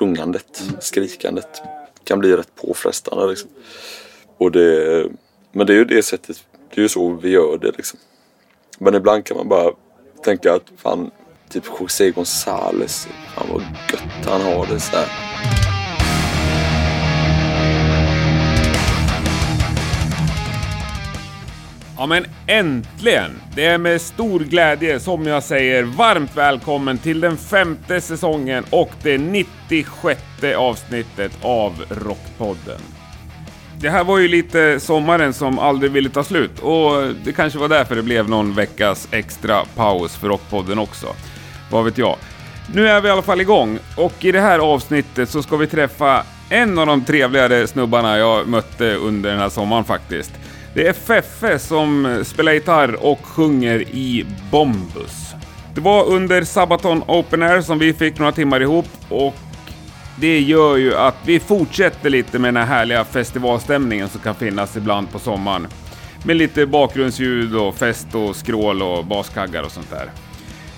[0.00, 1.62] sjungandet, skrikandet
[2.04, 3.50] kan bli rätt påfrestande liksom.
[4.38, 5.06] Och det,
[5.52, 7.98] men det är ju det sättet, det är ju så vi gör det liksom.
[8.78, 9.72] Men ibland kan man bara
[10.24, 11.10] tänka att fan,
[11.48, 15.29] typ José González, fan vad gött han har det så här.
[22.00, 23.30] Ja men äntligen!
[23.54, 28.90] Det är med stor glädje som jag säger varmt välkommen till den femte säsongen och
[29.02, 30.20] det 96
[30.56, 32.80] avsnittet av Rockpodden.
[33.80, 37.68] Det här var ju lite sommaren som aldrig ville ta slut och det kanske var
[37.68, 41.06] därför det blev någon veckas extra paus för Rockpodden också.
[41.70, 42.16] Vad vet jag.
[42.74, 45.66] Nu är vi i alla fall igång och i det här avsnittet så ska vi
[45.66, 50.39] träffa en av de trevligare snubbarna jag mötte under den här sommaren faktiskt.
[50.74, 55.34] Det är Feffe som spelar gitarr och sjunger i Bombus.
[55.74, 59.34] Det var under Sabaton Open Air som vi fick några timmar ihop och
[60.16, 64.76] det gör ju att vi fortsätter lite med den här härliga festivalstämningen som kan finnas
[64.76, 65.66] ibland på sommaren.
[66.24, 70.10] Med lite bakgrundsljud och fest och skrål och baskaggar och sånt där.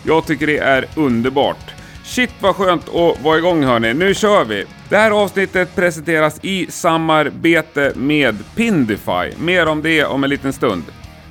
[0.03, 1.75] Jag tycker det är underbart.
[2.05, 4.65] Shit vad skönt att vara igång hörni, nu kör vi!
[4.89, 9.33] Det här avsnittet presenteras i samarbete med Pindify.
[9.39, 10.83] Mer om det om en liten stund.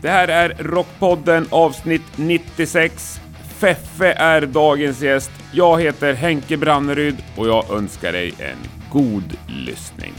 [0.01, 3.19] Det här är Rockpodden avsnitt 96.
[3.59, 5.31] Feffe är dagens gäst.
[5.53, 8.57] Jag heter Henke Branneryd och jag önskar dig en
[8.91, 10.13] god lyssning.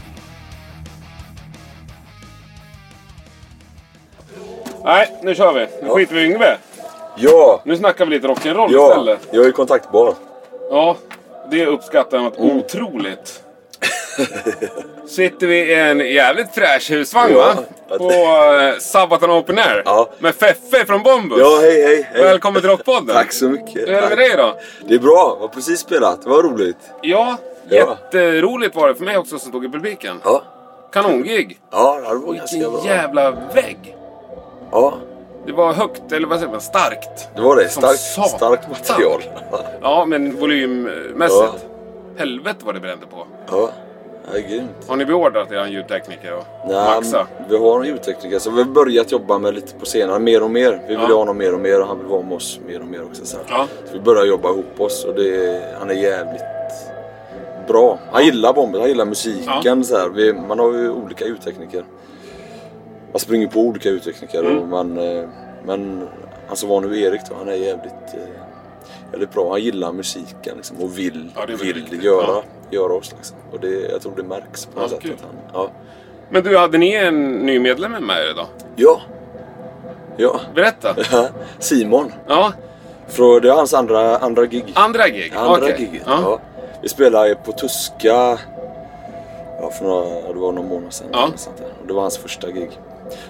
[4.83, 5.67] Nej, nu kör vi.
[5.83, 6.57] Nu skiter vi i Yngve.
[7.17, 7.61] Ja!
[7.65, 8.89] Nu snackar vi lite rock'n'roll Ja!
[8.89, 9.27] istället.
[9.31, 10.13] Jag är kontaktbar.
[10.73, 10.97] Ja,
[11.51, 13.43] det uppskattar jag något otroligt.
[15.07, 17.53] Sitter vi i en jävligt fräsch husvagn Ja.
[17.89, 17.97] va?
[17.97, 19.81] På uh, Sabaton Open Air.
[19.85, 20.09] Ja.
[20.19, 21.37] Med Feffe från Bombus.
[21.39, 22.09] Ja, hej hej!
[22.13, 22.23] hej.
[22.23, 23.15] Välkommen till Rockpodden.
[23.15, 23.75] Tack så mycket.
[23.87, 24.57] Hur är det med dig då?
[24.87, 26.21] Det är bra, jag har precis spelat.
[26.23, 26.77] Det var roligt.
[27.01, 27.37] Ja,
[27.69, 27.75] Ja.
[28.03, 30.21] jätteroligt var det för mig också som stod i publiken.
[30.23, 30.43] Ja,
[30.93, 31.59] Kanongig.
[31.71, 32.69] ja det var ganska bra.
[32.69, 33.95] Vilken jävla vägg.
[34.71, 34.93] Ja,
[35.45, 37.29] Det var högt, eller vad säger man, starkt.
[37.35, 37.69] det var det.
[37.69, 37.83] Som
[38.23, 39.21] Starkt, material.
[39.81, 41.65] Ja, men volymmässigt.
[42.17, 43.27] Helvete vad det brände på.
[43.51, 43.69] Ja,
[44.31, 44.69] det är grymt.
[44.87, 47.27] Har ni beordrat er ljudtekniker att Nej, maxa?
[47.49, 50.51] vi har en ljudtekniker så vi har börjat jobba med lite på scenen, mer och
[50.51, 50.71] mer.
[50.87, 51.07] Vi vill Ja.
[51.07, 53.25] ha honom mer och mer och han vill vara med oss mer och mer också.
[53.25, 53.45] Så, här.
[53.49, 53.67] Ja.
[53.85, 56.41] så vi börjar jobba ihop oss och det, han är jävligt
[57.67, 57.99] bra.
[58.11, 59.83] Han gillar bomben, han gillar musiken.
[59.83, 60.09] Så här.
[60.09, 61.83] Vi, man har ju olika ljudtekniker.
[63.13, 64.57] Man springer på olika ljudtekniker Mm.
[64.59, 65.23] och man, eh,
[65.65, 66.07] men
[66.47, 68.19] han som var nu Erik då, han är jävligt, eh,
[69.11, 69.51] jävligt bra.
[69.51, 72.43] Han gillar musiken liksom, och vill, Ja, vill viktigt, göra, ja.
[72.71, 73.13] göra oss.
[73.17, 73.37] Liksom.
[73.51, 75.17] Och det, jag tror det märks på något Ja, sätt.
[75.21, 75.69] han, ja.
[76.29, 78.47] Men du, hade ni en ny medlem med er idag?
[78.75, 79.01] Ja.
[80.17, 80.39] Ja.
[80.55, 80.95] Berätta.
[81.59, 82.11] Simon.
[82.27, 82.53] Ja,
[83.07, 84.65] Från, det är hans andra, andra gig.
[84.75, 85.33] andra gig?
[85.35, 85.75] Andra Okej.
[85.79, 86.03] giget.
[86.07, 86.39] Ja.
[86.81, 88.39] Vi spelade på tyska
[89.61, 91.07] ja, för några, det var någon månad sedan.
[91.11, 91.29] Ja.
[91.81, 92.69] Och det var hans första gig.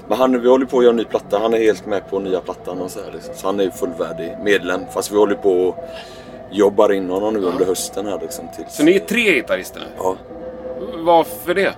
[0.07, 1.39] Men han, vi håller på att göra en ny platta.
[1.39, 3.33] Han är helt med på nya plattan och så här, liksom.
[3.35, 4.81] Så han är fullvärdig medlem.
[4.93, 5.75] Fast vi håller på och
[6.51, 8.45] jobbar in honom nu under hösten här liksom.
[8.55, 9.85] Tills, Så ni är tre gitarrister nu?
[9.97, 10.15] Ja.
[10.97, 11.73] Varför det?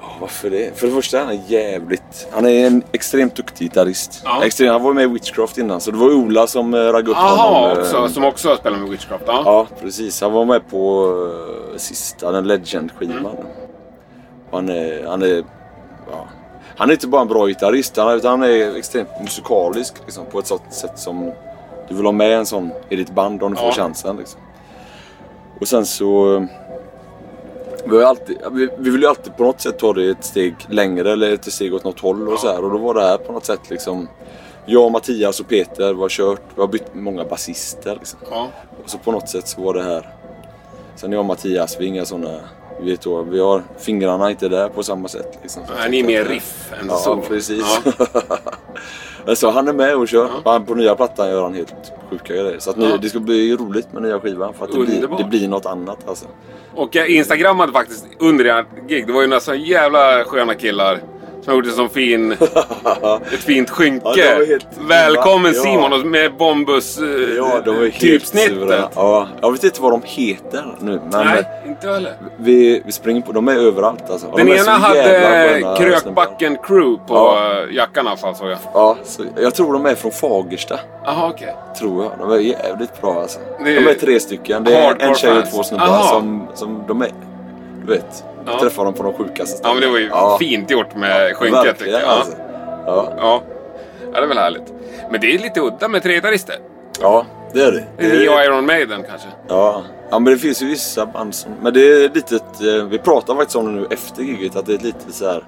[0.00, 0.78] Ja, varför det?
[0.78, 2.28] För det första är han jävligt...
[2.32, 4.22] Han är en extremt duktig gitarrist.
[4.24, 4.44] Ja.
[4.44, 7.16] Extrem, han var med i Witchcraft innan, så det var Ola som eh, raggade upp
[7.16, 7.38] honom.
[7.38, 9.24] Jaha, eh, också, som också spelar med Witchcraft?
[9.26, 9.42] Ja.
[9.44, 10.20] Ja, precis.
[10.20, 11.06] Han var med på
[11.72, 13.16] uh, sista, den Legend-skivan.
[13.16, 13.46] Mm.
[14.50, 15.06] Han är...
[15.06, 15.44] Han är,
[16.10, 16.26] ja.
[16.76, 20.26] Han är inte bara en bra gitarrist, han är, utan han är extremt musikalisk liksom,
[20.26, 21.32] på ett sånt sätt som
[21.88, 23.72] du vill ha med en sån i ditt band om du får Ja.
[23.72, 24.16] chansen.
[24.16, 24.40] Liksom.
[25.60, 26.46] Och sen så...
[27.84, 31.12] Vi, alltid, vi, vi vill ju alltid på något sätt ta det ett steg längre
[31.12, 32.64] eller ett steg åt något håll och så här.
[32.64, 34.08] Och då var det här på något sätt liksom...
[34.68, 36.42] Jag, Mattias och Peter var kört.
[36.54, 38.18] Vi har bytt många basister liksom.
[38.30, 38.48] Ja.
[38.84, 40.08] Och så på något sätt så var det här.
[40.96, 42.40] Sen jag och Mattias, vi är inga såna...
[42.80, 45.38] Vi, vet då, vi har fingrarna inte där på samma sätt.
[45.42, 45.62] Liksom.
[45.66, 47.22] Så ni är mer riff än Ja, solo.
[47.28, 47.80] precis.
[49.24, 49.34] Ja.
[49.34, 50.28] Så han är med och kör.
[50.44, 51.74] Han, på nya plattan gör han helt
[52.10, 52.56] sjuka grejer.
[52.58, 52.96] Så nu, Ja.
[53.02, 54.54] det ska bli roligt med nya skivan.
[54.54, 56.26] För att det blir, det blir något annat alltså.
[56.74, 59.06] Och jag instagrammade faktiskt under gig.
[59.06, 61.00] Det var ju några så jävla sköna killar.
[61.46, 62.32] Som gjorde som fin,
[63.32, 64.08] ett fint skynke.
[64.16, 65.62] Ja, helt- Välkommen Ja.
[65.62, 67.04] Simon med Bombus eh,
[67.36, 67.60] Ja,
[67.98, 68.90] typsnittet.
[68.94, 71.00] Ja, jag vet inte vad de heter nu.
[71.10, 72.12] Men Nej, inte heller.
[72.36, 74.26] vi, vi springer på, de är överallt alltså.
[74.36, 77.52] Den de ena hade Krökbacken Crew på Ja.
[77.68, 78.58] eh, jackan i alla fall såg jag.
[78.74, 80.80] Ja, så jag tror de är från Fagersta.
[81.04, 81.54] Jaha, okej.
[81.78, 82.12] Tror jag.
[82.18, 83.38] De är jävligt bra alltså.
[83.60, 84.64] Är- De är tre stycken.
[84.64, 86.12] Det är en tjej och två snubbar Aha.
[86.12, 87.08] som, som de är...
[87.86, 88.24] Du vet.
[88.46, 88.52] Ja.
[88.52, 91.36] Jag träffar dem på de sjukaste Ja, men det var ju Ja, fint gjort med
[91.36, 92.08] skynket tycker Verkligen jag.
[92.08, 92.36] alltså.
[92.86, 93.12] Ja.
[93.16, 93.42] Ja.
[94.12, 94.72] ja, det är väl härligt.
[95.10, 96.56] Men det är lite udda med tre gitarrister.
[97.00, 97.84] ja, det är det.
[97.98, 99.28] Det är är, Iron Maiden kanske.
[99.48, 101.52] ja, Ja men det finns ju vissa band som...
[101.62, 102.34] Men det är lite...
[102.36, 105.44] eh, Vi pratar faktiskt om det nu efter giget att det är lite så här.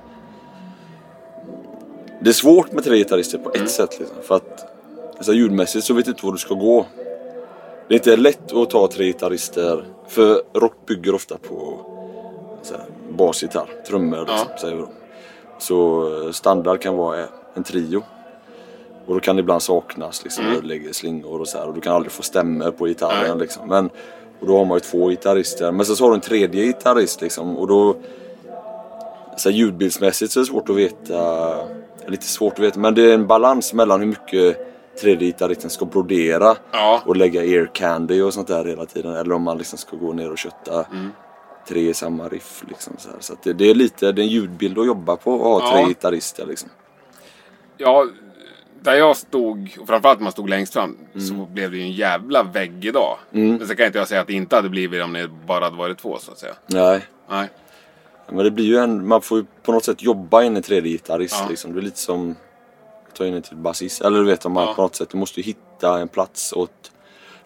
[2.20, 4.16] Det är svårt med tre gitarrister på ett sätt liksom.
[4.22, 4.66] För att
[5.16, 6.86] alltså, ljudmässigt så vet du inte var du ska gå.
[7.88, 9.84] Det är inte lätt att ta tre gitarrister.
[10.08, 11.80] För rock bygger ofta på
[13.10, 14.88] basgitarr, trummor liksom, säger vi då.
[15.58, 17.24] Så eh, standard kan vara
[17.54, 18.02] en trio.
[19.06, 20.64] Och då kan det ibland saknas liksom, mm.
[20.64, 21.66] lägger slingor och så här.
[21.66, 23.68] Och du kan aldrig få stämmer på gitarren liksom.
[23.68, 23.90] Men,
[24.40, 25.72] och då har man ju två gitarrister.
[25.72, 27.58] Men sen så har du en tredje gitarrist liksom.
[27.58, 27.96] Och då...
[29.36, 31.54] Så här, ljudbildsmässigt så är det svårt att veta.
[32.06, 32.80] Lite svårt att veta.
[32.80, 34.56] Men det är en balans mellan hur mycket
[35.00, 36.56] tredje gitarristen ska brodera.
[36.72, 37.02] Ja.
[37.06, 39.16] Och lägga ear candy och sånt där hela tiden.
[39.16, 41.10] Eller om man liksom ska gå ner och kötta Mm.
[41.68, 42.64] Tre i samma riff.
[42.68, 45.40] Liksom, så så det, det är lite det är en ljudbild att jobba på att
[45.40, 45.72] ha Ja.
[45.76, 46.46] tre gitarrister.
[46.46, 46.68] Liksom.
[47.76, 48.06] Ja,
[48.82, 51.26] där jag stod, och framförallt när man stod längst fram, Mm.
[51.26, 53.18] så blev det ju en jävla vägg idag.
[53.30, 55.76] Men sen kan inte jag säga att det inte hade blivit om det bara hade
[55.76, 56.54] varit två så att säga.
[56.66, 57.00] Nej.
[57.30, 57.48] Nej.
[58.32, 60.92] Men det blir ju en, man får ju på något sätt jobba in en tredje
[60.92, 61.36] gitarrist.
[61.42, 61.48] Ja.
[61.48, 61.72] Liksom.
[61.72, 62.30] Det är lite som
[63.08, 64.00] att ta in en till basist.
[64.02, 64.74] Eller du vet om man Ja.
[64.74, 66.87] på något sätt, du måste hitta en plats åt...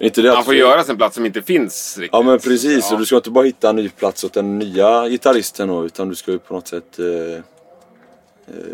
[0.02, 2.12] Inte det Han får göra en plats som inte finns riktigt.
[2.12, 2.94] Ja men precis, Ja.
[2.94, 6.08] och du ska inte bara hitta en ny plats åt den nya gitarristen då, utan
[6.08, 7.40] du ska ju på något sätt eh, eh,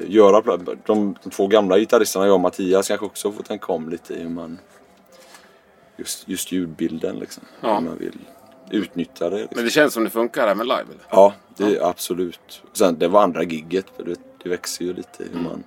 [0.06, 4.14] göra de, de två gamla gitarristerna, jag och Mattias kanske också får tänka om lite
[4.14, 4.58] i hur man
[5.96, 7.42] just, just ljudbilden liksom.
[7.60, 7.74] Ja.
[7.74, 8.18] Hur man vill
[8.70, 9.36] utnyttja det.
[9.36, 9.52] Liksom.
[9.56, 11.04] Men det känns som det funkar här med live eller?
[11.10, 12.62] Ja, det är absolut.
[12.72, 15.64] Sen det var andra gigget, för det, det växer ju lite hur man,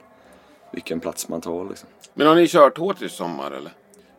[0.71, 1.89] vilken plats man tar liksom.
[2.13, 3.71] Men har ni kört hårt i sommar eller?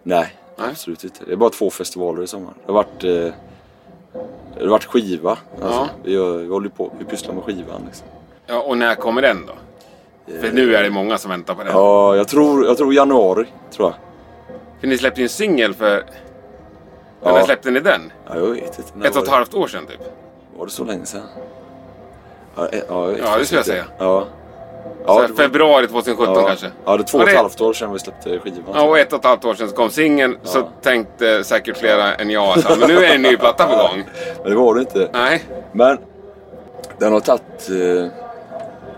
[0.02, 0.68] Nej, Nej.
[0.70, 1.24] absolut inte.
[1.24, 2.52] Det är bara två festivaler i sommar.
[2.66, 3.10] Det har varit, eh,
[4.58, 5.30] det har varit skiva.
[5.62, 5.88] Alltså, Ja.
[6.04, 8.06] vi, gör, vi håller på, vi pysslar med skivan liksom.
[8.46, 9.52] Ja, och när kommer den då?
[10.40, 11.72] För nu är det många som väntar på den.
[11.72, 13.94] Ja, jag tror, jag tror januari, tror jag.
[14.80, 16.04] För ni släppte ju en singel för...
[17.22, 17.32] Ja.
[17.32, 18.12] när släppte ni den?
[18.28, 18.90] Ja, jag vet inte.
[18.94, 20.00] När Ett och ett halvt år sedan typ?
[20.56, 21.20] Var det så länge sedan?
[22.56, 23.84] Ja, ja, Ja, det skulle jag säga.
[23.98, 24.26] Ja.
[25.06, 26.46] Så det var- februari 2017 ja.
[26.48, 26.66] kanske?
[26.84, 28.62] Ja, det är två och ett halvt år sedan vi släppte skivan.
[28.74, 30.36] Ja, och ett och ett halvt år sedan så kom singeln.
[30.42, 30.68] Så Ja.
[30.82, 34.04] tänkte säkert flera än jag att men nu är en ny platta på gång.
[34.42, 35.08] Men det var det inte.
[35.12, 35.44] Nej.
[35.72, 35.98] Men
[36.98, 37.70] den har tagit...
[37.70, 38.06] Eh,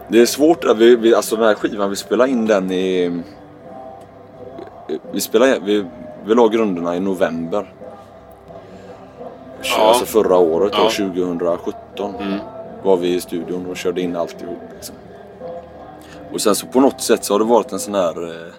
[0.08, 0.62] det är svårt.
[0.62, 0.74] där.
[0.74, 3.22] Vi, vi, alltså den här skivan, vi spelade in den i...
[5.12, 5.84] Vi spelade vi,
[6.24, 7.72] vi la grunderna i november.
[9.62, 9.88] Ja.
[9.88, 10.82] Alltså förra året, Ja.
[10.82, 12.14] då, 2017.
[12.20, 12.38] Mm.
[12.82, 14.58] Var vi i studion och körde in alltihop.
[14.74, 14.94] Liksom.
[16.34, 18.30] Och sen så på något sätt så har det varit en sån här...
[18.30, 18.52] Eh,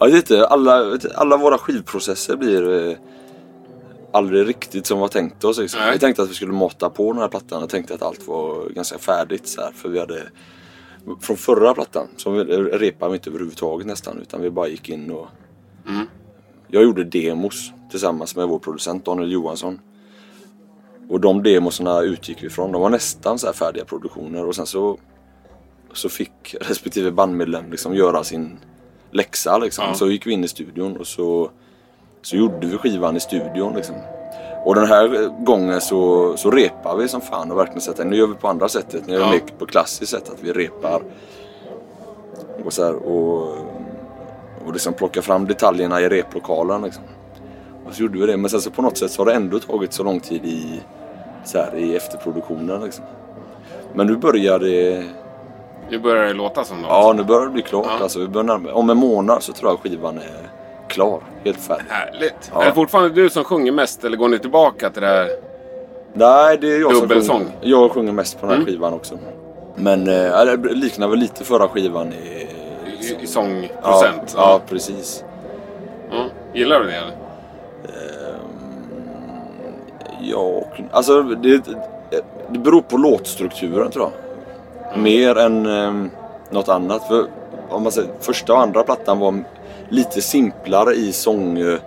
[0.00, 2.88] jag vet inte, alla, alla våra skivprocesser blir...
[2.88, 2.96] Eh,
[4.12, 5.58] aldrig riktigt som vi har tänkt oss.
[5.58, 5.80] Liksom.
[5.92, 8.68] Vi tänkte att vi skulle mata på den här plattan och tänkte att allt var
[8.68, 9.48] ganska färdigt.
[9.48, 10.22] Så här, för vi hade
[11.20, 15.26] från förra plattan så repade vi inte överhuvudtaget nästan utan vi bara gick in och
[15.88, 16.06] Mm.
[16.68, 19.80] Jag gjorde demos tillsammans med vår producent Daniel Johansson.
[21.08, 22.72] Och de demosarna utgick vi ifrån.
[22.72, 24.98] De var nästan så här färdiga produktioner och sen så
[25.92, 28.58] så fick respektive bandmedlem liksom göra sin
[29.10, 29.84] läxa liksom.
[29.88, 29.94] Ja.
[29.94, 31.50] Så gick vi in i studion och så
[32.22, 33.94] så gjorde vi skivan i studion liksom.
[34.64, 38.26] Och den här gången så, så repar vi som fan och verkligen sätter Nu gör
[38.26, 39.06] vi på andra sättet.
[39.06, 39.30] Nu gör vi Ja.
[39.32, 41.02] mer på klassiskt sätt att vi repar.
[42.64, 43.48] Och så här, och,
[44.66, 47.04] och liksom plocka fram detaljerna i replokalen liksom.
[47.86, 48.36] Och så gjorde vi det.
[48.36, 50.80] Men sen så på något sätt så har det ändå tagit så lång tid i,
[51.44, 53.04] så här, i efterproduktionen liksom.
[53.94, 55.04] Men nu börjar det...
[55.90, 56.90] Nu börjar det låta som något.
[56.90, 57.86] Ja, nu börjar det bli klart.
[57.98, 58.02] Ja.
[58.02, 60.50] Alltså, vi börjar närma, om en månad så tror jag skivan är
[60.88, 61.20] klar.
[61.44, 61.84] Helt färdig.
[61.88, 62.50] Härligt.
[62.54, 62.62] Ja.
[62.62, 65.28] Är det fortfarande du som sjunger mest eller går ni tillbaka till det här?
[66.12, 67.38] Nej, det är jag som Dubbelsång.
[67.38, 67.52] sjunger.
[67.60, 68.66] Jag sjunger mest på den här Mm.
[68.66, 69.18] skivan också.
[69.74, 72.16] Men eh, det liknar väl lite förra skivan i...
[72.16, 74.34] I, i ja, sångprocent?
[74.36, 75.24] ja, precis.
[76.10, 76.24] Ja.
[76.54, 77.12] Gillar du det eller?
[80.20, 81.60] Ja, och, alltså det,
[82.50, 84.27] det beror på låtstrukturen tror jag.
[84.96, 86.10] Mer än eh,
[86.50, 87.08] något annat.
[87.08, 87.26] För
[87.68, 89.44] om man säger, första och andra plattan var
[89.88, 91.58] lite simplare i sång...
[91.58, 91.78] eh,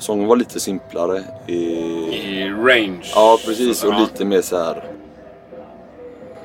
[0.00, 1.22] Sången var lite simplare.
[1.46, 3.00] I, I range?
[3.14, 3.84] ja, precis.
[3.84, 3.98] Och Ja.
[3.98, 4.84] lite mer så här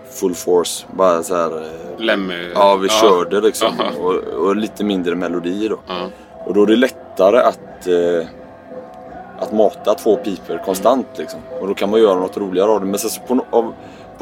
[0.09, 0.85] Full force.
[0.91, 1.57] Bara så här...
[1.61, 2.49] eh, Lemmy?
[2.55, 3.73] Ja, vi körde liksom.
[3.79, 3.85] Ja.
[4.03, 4.13] Och,
[4.45, 5.79] och lite mindre melodi då.
[5.87, 6.09] Ja.
[6.45, 8.27] Och då är det lättare att, eh,
[9.39, 11.39] att mata två piper konstant liksom.
[11.61, 12.85] Och då kan man göra något roligare av det.
[12.85, 13.73] Men så på, av,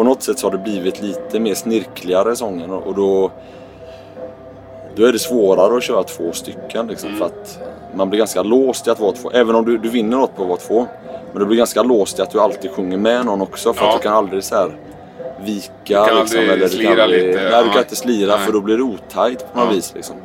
[0.01, 3.31] på något sätt så har det blivit lite mer snirkligare sången och då
[4.95, 7.59] då är det svårare att köra två stycken liksom, för att
[7.95, 9.31] man blir ganska låst i att vara två.
[9.31, 10.85] Även om du, du vinner något på att vara två.
[11.31, 13.91] Men du blir ganska låst i att du alltid sjunger med någon också för Ja.
[13.95, 14.75] att du kan aldrig så här
[15.45, 16.05] vika.
[16.05, 17.63] kan liksom, aldrig eller du slira kan aldrig, lite, Nej, ja.
[17.63, 18.45] du kan inte slira Nej.
[18.45, 19.75] för då blir det otajt på något Ja.
[19.75, 19.93] vis.
[19.95, 20.15] Liksom.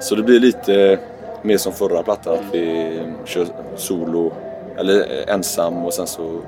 [0.00, 0.98] Så det blir lite
[1.42, 3.46] mer som förra plattan att vi kör
[3.76, 4.32] solo
[4.76, 6.40] Eller eh, ensam och sen så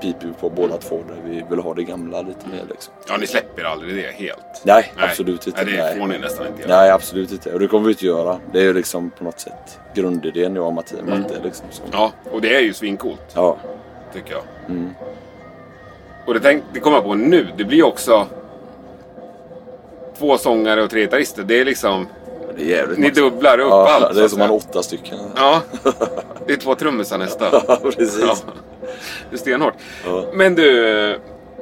[0.00, 2.94] piper vi på båda två där vi vill ha det gamla lite mer liksom.
[3.08, 4.62] Ja, ni släpper aldrig det helt?
[4.62, 5.64] Nej, absolut inte.
[5.64, 6.76] Nej, det får ni nästan inte göra.
[6.76, 7.52] Nej, absolut inte.
[7.52, 8.40] Och det kommer vi inte göra.
[8.52, 11.00] Det är ju liksom på något sätt grundidén jag och Mattias.
[11.00, 11.22] Mm.
[11.22, 11.82] Det liksom så.
[11.92, 13.32] Ja, och det är ju svincoolt.
[13.34, 13.56] Ja.
[14.12, 14.42] Tycker jag.
[16.26, 17.46] Och det, tänk, det kommer jag på nu.
[17.56, 18.26] Det blir också
[20.18, 21.42] två sångare och tre gitarrister.
[21.42, 22.06] Det är liksom...
[22.56, 24.16] Det är Ni dubblar upp ja, allt.
[24.16, 25.18] Det är som man åtta stycken.
[25.36, 25.62] Ja,
[26.46, 27.48] det är två trummisar nästan.
[27.68, 28.20] Ja, precis.
[28.22, 28.36] Ja,
[29.30, 29.74] det är stenhårt.
[30.04, 30.24] Ja.
[30.34, 31.18] Men du,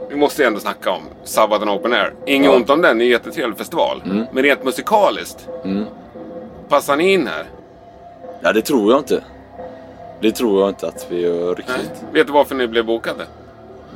[0.08, 2.12] vi måste ju ändå snacka om Sabaton Open Air.
[2.26, 2.56] Inget Ja.
[2.56, 4.02] ont om den, det är en jättetrevlig festival.
[4.32, 5.84] Men rent musikaliskt, Mm.
[6.68, 7.44] passar ni in här?
[8.40, 9.24] Ja, det tror jag inte.
[10.20, 11.54] Det tror jag inte att vi gör Nej.
[11.54, 12.04] riktigt.
[12.12, 13.24] Vet du varför ni blev bokade?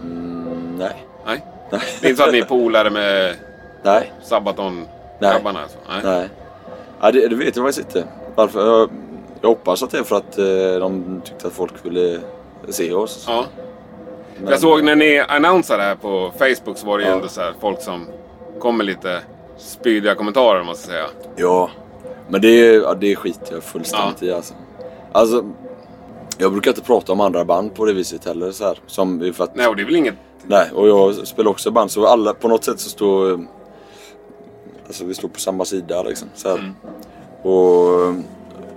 [0.03, 1.05] Mm, nej.
[1.27, 1.45] Nej.
[1.71, 1.81] Nej.
[2.01, 3.35] Det är inte så att ni är polare med
[3.83, 4.13] Nej.
[4.23, 5.63] Sabaton-grabbarna?
[5.63, 5.79] Alltså.
[5.89, 6.01] Nej.
[6.05, 6.29] Nej.
[7.01, 8.09] Ja, det, det vet jag faktiskt inte.
[8.35, 8.67] Varför?
[8.67, 8.91] Jag,
[9.41, 12.19] jag hoppas att det är för att eh, de tyckte att folk ville
[12.73, 13.25] se oss.
[13.29, 13.45] Ja.
[14.41, 17.17] Men- Jag såg när ni annonsade här på Facebook så var det ju Ja.
[17.17, 18.07] ändå så här folk som
[18.61, 19.21] kom med lite
[19.59, 21.05] spydiga kommentarer om man ska säga.
[21.37, 21.71] Ja,
[22.29, 24.55] men det, ja, det skiter jag fullständigt i alltså.
[25.13, 25.45] Alltså,
[26.39, 28.51] jag brukar inte prata om andra band på det viset heller.
[28.51, 30.15] Så här, som, för att, Nej, och det är väl inget...
[30.47, 33.47] Nej, och jag spelar också band så alla på något sätt så står
[34.87, 36.29] Alltså vi står på samma sida liksom.
[36.35, 36.73] Så här.
[37.43, 38.15] Och eh,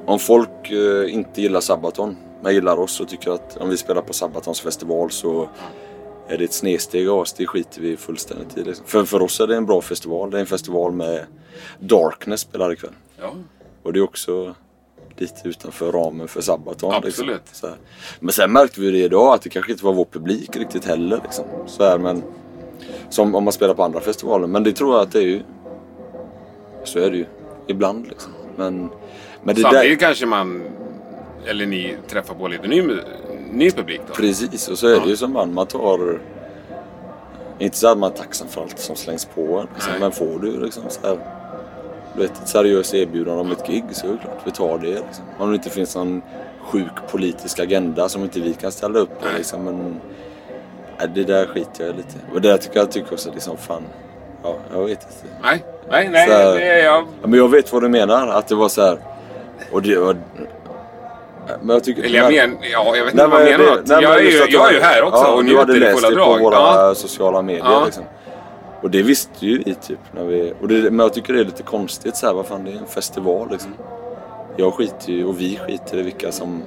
[0.05, 4.01] om folk eh, inte gillar Sabaton men gillar oss och tycker att om vi spelar
[4.01, 5.49] på Sabatons festival så
[6.27, 7.33] är det ett snedsteg av oss.
[7.33, 8.63] Det skiter vi fullständigt i.
[8.63, 8.85] Liksom.
[8.85, 10.31] För, för oss är det en bra festival.
[10.31, 11.25] Det är en festival med
[11.79, 12.91] Darkness spelar ikväll.
[13.19, 13.33] Ja.
[13.83, 14.55] Och det är också
[15.17, 16.93] lite utanför ramen för Sabaton.
[16.93, 17.17] Absolut.
[17.17, 17.39] Liksom.
[17.51, 17.75] Så här.
[18.19, 21.19] Men sen märkte vi det idag att det kanske inte var vår publik riktigt heller.
[21.23, 21.45] Liksom.
[21.67, 22.23] Så här, men,
[23.09, 24.47] som om man spelar på andra festivaler.
[24.47, 25.41] Men det tror jag att det är ju.
[26.83, 27.25] Så är det ju.
[27.67, 28.31] Ibland liksom.
[28.55, 28.89] Men,
[29.43, 30.63] men det Samtidigt där, kanske man,
[31.47, 32.83] eller ni, träffar på lite ny,
[33.51, 34.13] ny publik då?
[34.13, 35.53] Precis, och så är det ju som band.
[35.53, 36.19] Man tar...
[37.59, 39.67] Inte så att man är tacksam för allt som slängs på en.
[39.73, 41.17] Liksom, men får du liksom så här,
[42.15, 44.87] du vet, ett seriöst erbjudande om ett gig så är det klart vi tar det.
[44.87, 45.25] Liksom.
[45.39, 46.21] Om det inte finns någon
[46.61, 49.25] sjuk politisk agenda som inte vi kan ställa upp på.
[49.25, 49.33] Nej.
[49.37, 49.99] Liksom, men,
[50.99, 53.83] nej, det där skiter jag lite Och det där tycker jag tycker också liksom fan.
[54.43, 55.35] Ja, jag vet inte.
[55.43, 56.29] Nej, nej, nej.
[56.29, 57.03] Här- Det är jag.
[57.21, 58.27] Ja, men jag vet vad du menar.
[58.27, 58.97] Att det var så här.
[59.71, 60.15] Och det.
[61.61, 62.03] Men jag tycker...
[62.03, 63.75] Eller jag men, ja, jag vet Nej, inte vad jag menar.
[63.75, 65.73] det- nej, jag, är ju, jag är du- ju här också ja, och du hade
[65.73, 66.37] njuter i läst fulla det drag.
[66.37, 66.95] på våra Ja.
[66.95, 67.85] sociala medier Ja.
[67.85, 68.03] liksom.
[68.81, 70.53] Och det visste ju vi typ när vi...
[70.61, 72.77] Och det, men jag tycker det är lite konstigt så här, vad fan det är
[72.77, 73.73] en festival liksom.
[74.57, 76.63] Jag skiter ju och vi skiter i vilka som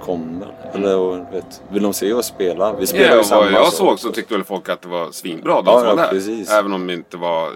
[0.00, 0.54] kommer.
[0.74, 2.72] Eller och, vet, vill de se oss spela?
[2.72, 3.74] Vi spelar Ja, ju samma jag sak.
[3.74, 6.08] såg så tyckte väl folk att det var svinbra de Ja, som ja, var där.
[6.10, 6.50] precis.
[6.52, 7.50] Även om det inte var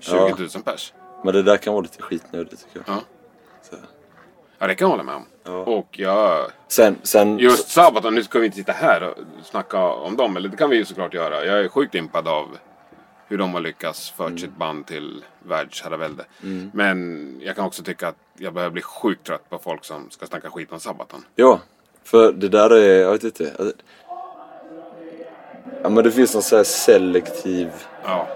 [0.00, 0.28] 20 Ja.
[0.38, 0.92] 000 pers.
[1.24, 2.96] Men det där kan vara lite skitnödigt tycker jag.
[2.96, 3.00] Ja.
[3.70, 3.76] Så.
[4.58, 5.24] Ja, det kan jag hålla med om.
[5.44, 5.50] Ja.
[5.52, 6.46] Och jag...
[6.68, 10.48] Sen, sen, Just Sabaton, nu ska vi inte sitta här och snacka om dem, eller
[10.48, 11.44] det kan vi ju såklart göra.
[11.44, 12.46] Jag är sjukt impad av
[13.28, 14.38] hur de har lyckats föra Mm.
[14.38, 16.24] sitt band till världsherravälde.
[16.72, 20.26] Men jag kan också tycka att jag börjar bli sjukt trött på folk som ska
[20.26, 21.24] snacka skit om Sabaton.
[21.34, 21.60] Ja,
[22.04, 23.72] för det där är, jag vet inte.
[25.82, 27.68] Ja men det finns någon så här selektiv,
[28.04, 28.28] Ja,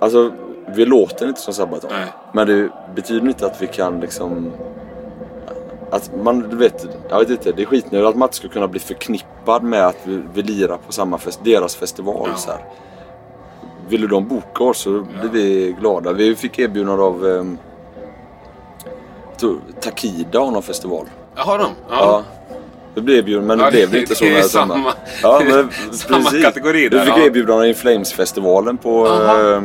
[0.00, 0.32] alltså
[0.68, 1.90] vi låter inte som Sabaton.
[1.92, 2.06] Nej.
[2.32, 4.52] Men det betyder inte att vi kan liksom,
[5.96, 8.68] att man du vet, jag vet inte, det är skitnödigt att man inte ska kunna
[8.68, 12.36] bli förknippad med att vi, vi lirar på samma fest, deras festival Ja.
[12.36, 12.60] så här.
[13.88, 16.12] Vill de boka oss så blir vi glada.
[16.12, 17.58] Vi fick erbjudande av um,
[19.80, 21.06] Takida har någon festival.
[21.36, 21.66] Jaha de?
[21.90, 22.22] Ja.
[22.94, 24.24] Det blev erbjudande, men Ja, det blev det- inte så.
[24.24, 24.92] det är samma- samma.
[25.22, 26.44] Ja, men samma precis.
[26.44, 27.22] kategori där, Vi fick ja.
[27.26, 29.06] erbjudande i Flames-festivalen på...
[29.06, 29.62] Aha.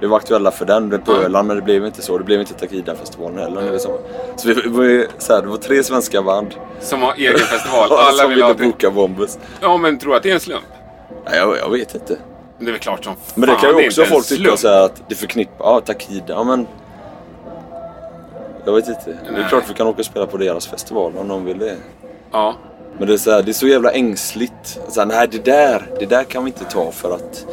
[0.00, 1.12] Vi var aktuella för den på.
[1.12, 2.18] Öland, men det blev inte så.
[2.18, 3.62] Det blev inte Takida-festivalen heller.
[3.62, 3.98] Det var så
[4.44, 6.54] vi, vi, så här, det var tre svenska band.
[6.80, 7.88] Som har egen festival.
[7.92, 8.64] Alla som vill ville det.
[8.64, 9.38] boka Bombus.
[9.60, 10.64] Ja, men tror att det är en slump?
[11.24, 12.16] Nej, jag, jag vet inte.
[12.58, 13.22] Det är väl klart som fan.
[13.34, 15.64] Men det kan ju också folk tycka så här att det förknippar...
[15.64, 16.24] Ja, Takida.
[16.28, 16.66] Ja, men...
[18.64, 19.00] Jag vet inte.
[19.06, 19.42] Det Nej.
[19.42, 21.76] är klart vi kan åka och spela på deras festival om de vill det.
[22.32, 22.54] Ja.
[22.98, 24.80] Men det är, så här, det är så jävla ängsligt.
[24.88, 27.46] Så här, nej, det där, det där kan vi inte ta för att...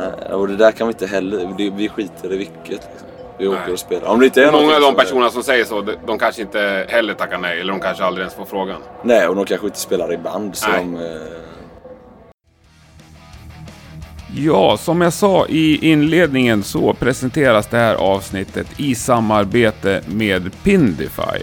[0.00, 1.70] Nej, och det där kan vi inte heller.
[1.76, 2.68] Vi skiter i vilket.
[2.68, 3.08] Liksom.
[3.38, 3.72] Vi åker Nej.
[3.72, 4.08] och spelar.
[4.08, 6.86] Om det inte är Många av de är- personerna som säger så, de, kanske inte
[6.88, 7.60] heller tackar nej.
[7.60, 8.80] Eller de kanske aldrig ens får frågan.
[9.04, 10.56] Nej, och de kanske inte spelar i band.
[10.56, 10.78] Så Nej.
[10.84, 11.20] de, eh,
[14.36, 21.42] Ja, som jag sa i inledningen så presenteras det här avsnittet i samarbete med Pindify.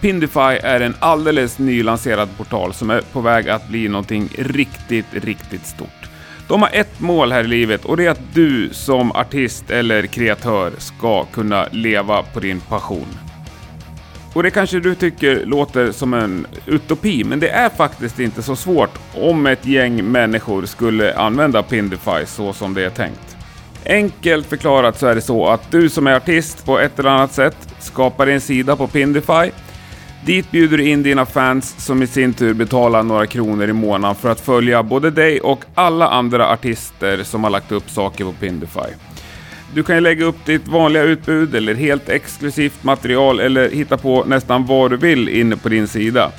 [0.00, 5.66] Pindify är en alldeles nylanserad portal som är på väg att bli någonting riktigt, riktigt
[5.66, 6.03] stort.
[6.48, 10.06] De har ett mål här i livet och det är att du som artist eller
[10.06, 13.06] kreatör ska kunna leva på din passion.
[14.34, 18.56] Och det kanske du tycker låter som en utopi, men det är faktiskt inte så
[18.56, 23.36] svårt om ett gäng människor skulle använda Pindify så som det är tänkt.
[23.86, 27.32] Enkelt förklarat så är det så att du som är artist på ett eller annat
[27.32, 29.50] sätt skapar en sida på Pindify.
[30.24, 34.16] Dit bjuder du in dina fans som i sin tur betalar några kronor i månaden
[34.16, 38.32] för att följa både dig och alla andra artister som har lagt upp saker på
[38.32, 38.88] Pindify.
[39.74, 44.24] Du kan ju lägga upp ditt vanliga utbud eller helt exklusivt material eller hitta på
[44.24, 46.30] nästan vad du vill inne på din sida.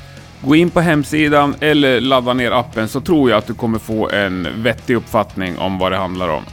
[0.41, 4.09] Gå in på hemsidan eller ladda ner appen så tror jag att du kommer få
[4.09, 6.43] en vettig uppfattning om vad det handlar om.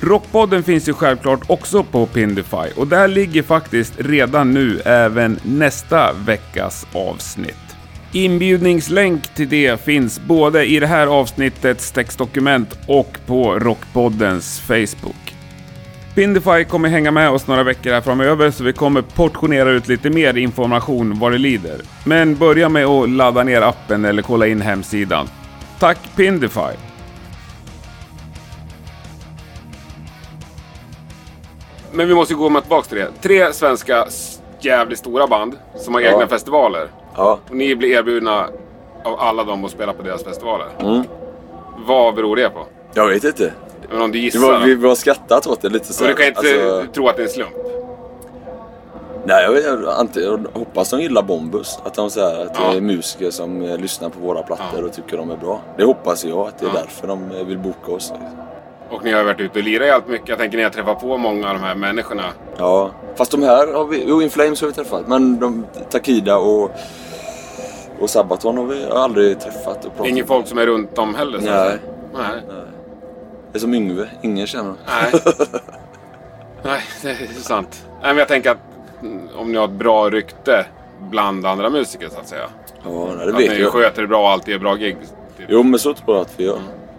[0.00, 6.12] Rockpodden finns ju självklart också på Pindify och där ligger faktiskt redan nu även nästa
[6.12, 7.76] veckas avsnitt.
[8.12, 15.34] Inbjudningslänk till det finns både i det här avsnittets textdokument och på Rockpoddens Facebook.
[16.14, 20.10] Pindify kommer hänga med oss några veckor här framöver så vi kommer portionera ut lite
[20.10, 21.80] mer information vad det lider.
[22.04, 25.28] Men börja med att ladda ner appen eller kolla in hemsidan.
[25.78, 26.85] Tack Pindify!
[31.96, 33.08] Men vi måste gå tillbaka till det.
[33.22, 34.06] Tre svenska
[34.60, 36.10] jävligt stora band som har Ja.
[36.12, 36.88] egna festivaler.
[37.16, 37.38] Ja.
[37.48, 38.48] Och ni blir erbjudna
[39.04, 40.66] av alla dem att spela på deras festivaler.
[40.78, 41.02] Mm.
[41.86, 42.66] Vad beror det på?
[42.94, 43.52] Jag vet inte.
[43.90, 44.40] Men om du Vi gissar?
[44.40, 44.66] var, då?
[44.74, 46.10] vi har skrattat åt det lite så här.
[46.10, 47.50] du kan inte Alltså, tro att det är en slump?
[49.24, 51.78] nej, jag, jag, jag hoppas de gillar Bombus.
[51.84, 52.70] Att de säger att Ja.
[52.70, 55.60] det är musiker som eh, lyssnar på våra plattor och tycker de är bra.
[55.76, 56.80] Det hoppas jag att det är Ja.
[56.80, 58.12] därför de eh, vill boka oss.
[58.90, 60.28] Och ni har varit ute och lirat jävligt mycket.
[60.28, 62.22] Jag tänker ni har träffat på många av de här människorna.
[62.58, 65.08] Ja, fast de här har vi, jo In Flames har vi träffat.
[65.08, 66.70] Men de, Takida och,
[68.00, 71.40] och Sabaton har vi aldrig träffat och pratat Inget folk som är runt om heller?
[71.40, 71.78] så att Nej.
[72.14, 72.42] Nej.
[73.52, 75.12] Det är som Yngve, ingen känner Nej.
[76.62, 77.86] Nej, det är sant.
[78.02, 78.58] Nej, men jag tänker att
[79.02, 80.66] mm, om ni har ett bra rykte
[81.10, 82.48] bland andra musiker så att säga.
[82.84, 83.72] Ja, nej, det Att vet ni jag.
[83.72, 84.96] sköter det bra och alltid är bra gig.
[85.36, 85.46] Typ.
[85.48, 86.58] Jo, men så tror jag att vi gör.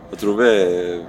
[0.10, 1.06] Jag tror vi är,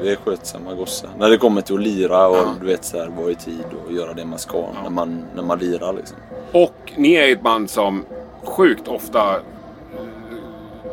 [0.00, 1.10] vi är skötsamma gossar.
[1.18, 2.54] När det kommer till att lira och Ja.
[2.60, 5.42] du vet så här, vara i tid och göra det man ska när, man, när
[5.42, 6.16] man lirar liksom.
[6.52, 8.04] Och ni är ett band som
[8.44, 9.36] sjukt ofta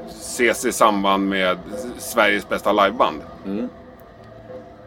[0.10, 1.58] ses i samband med
[1.98, 3.22] Sveriges bästa liveband.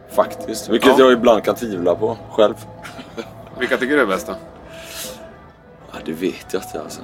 [0.09, 0.69] Faktiskt.
[0.69, 1.03] Vilket Ja.
[1.03, 2.53] jag ibland kan tvivla på själv.
[3.59, 4.35] Vilka tycker du är bästa?
[5.91, 7.01] Ja, det vet jag inte alltså.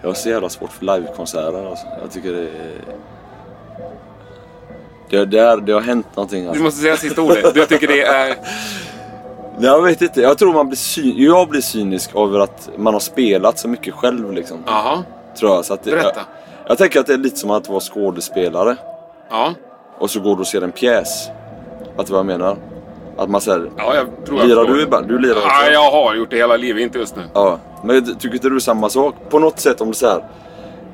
[0.00, 1.86] Jag har så jävla svårt för livekonserter alltså.
[2.02, 2.80] Jag tycker det är...
[5.10, 6.64] Det, det, är, det har hänt någonting Du alltså.
[6.64, 7.54] måste säga sista ordet.
[7.54, 8.34] Du tycker det är...
[9.60, 10.20] Jag vet inte.
[10.20, 13.94] Jag tror man blir cy- Jag blir cynisk över att man har spelat så mycket
[13.94, 14.58] själv liksom.
[14.66, 15.02] Jaha,
[15.38, 15.64] Tror jag.
[15.64, 16.12] Så att det, berätta.
[16.14, 16.24] Jag,
[16.68, 18.76] jag tänker att det är lite som att vara skådespelare.
[19.30, 19.54] Ja,
[19.98, 21.28] Och så går du och ser en pjäs.
[21.96, 22.56] Vet du vad jag menar?
[23.16, 23.70] Att man säger...
[23.76, 24.74] ja jag tror jag Lirar förstår.
[24.76, 25.08] du i band?
[25.08, 25.48] Du lirar också?
[25.48, 27.22] Ja, jag har gjort det hela livet, inte just nu.
[27.34, 27.58] Ja.
[27.84, 29.14] Men tycker inte du samma sak?
[29.30, 30.24] På något sätt om det är så här.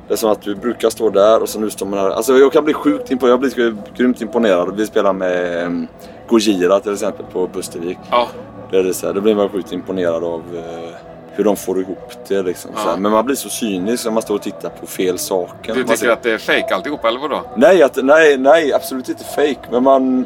[0.09, 2.11] Det är som att du brukar stå där och så nu står man här.
[2.11, 3.33] Alltså jag kan bli sjukt imponerad.
[3.33, 4.77] Jag blir grymt imponerad.
[4.77, 5.87] Vi spelar med um,
[6.29, 7.99] Gojira till exempel på Pustervik.
[8.11, 8.29] Ja,
[8.71, 10.95] Det är det så här, då blir man sjukt imponerad av eh,
[11.33, 12.71] hur de får ihop det liksom.
[12.87, 12.97] Ja.
[12.99, 15.75] Men man blir så cynisk när man står och tittar på fel saker.
[15.75, 17.41] du tycker ser- att det är fake alltihop, eller vadå?
[17.57, 19.59] Nej, att, nej, nej, absolut inte fake.
[19.71, 20.25] Men man...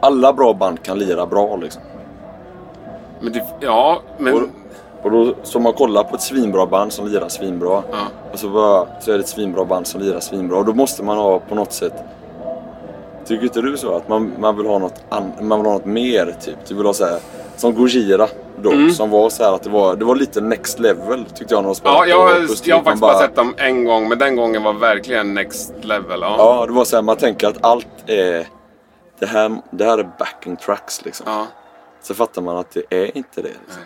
[0.00, 1.82] Alla bra band kan lira bra liksom.
[3.20, 4.34] Men det, ja, men...
[4.34, 4.40] Och,
[5.02, 7.82] och då står man kollar på ett svinbra band som lirar svinbra.
[7.90, 7.98] Ja.
[8.32, 10.58] Och så, bara, så är det ett svinbra band som lirar svinbra.
[10.58, 11.94] Och då måste man ha på något sätt...
[13.26, 13.96] Tycker inte du så?
[13.96, 16.56] Att man, man, vill ha något an, man vill ha något mer typ.
[16.68, 17.18] Du vill ha så här,
[17.56, 18.28] som Gojira
[18.62, 18.72] då.
[18.72, 18.90] Mm.
[18.90, 21.68] Som var så här att det var, det var lite next level tyckte jag när
[21.68, 24.36] de spelade Ja, jag, på jag har faktiskt bara sett dem en gång, men den
[24.36, 26.20] gången var verkligen next level.
[26.20, 26.34] Ja.
[26.38, 28.46] Ja, det var så här, man tänker att allt är...
[29.18, 31.26] Det här, det här är backing tracks liksom.
[31.28, 31.46] ja.
[32.02, 33.48] Så fattar man att det är inte det.
[33.48, 33.82] Liksom.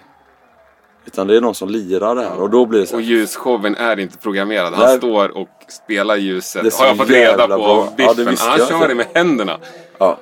[1.06, 3.08] Utan det är någon som lirar det här och då blir det så Och här,
[3.08, 4.74] ljusshowen är inte programmerad.
[4.74, 4.98] Han Nej.
[4.98, 6.62] står och spelar ljuset.
[6.62, 7.88] Det är så har jag fått reda jävla på bra.
[7.96, 8.30] Ja, det Biffen.
[8.30, 8.88] visste han jag kör inte.
[8.88, 9.58] det med händerna.
[9.98, 10.18] Ja,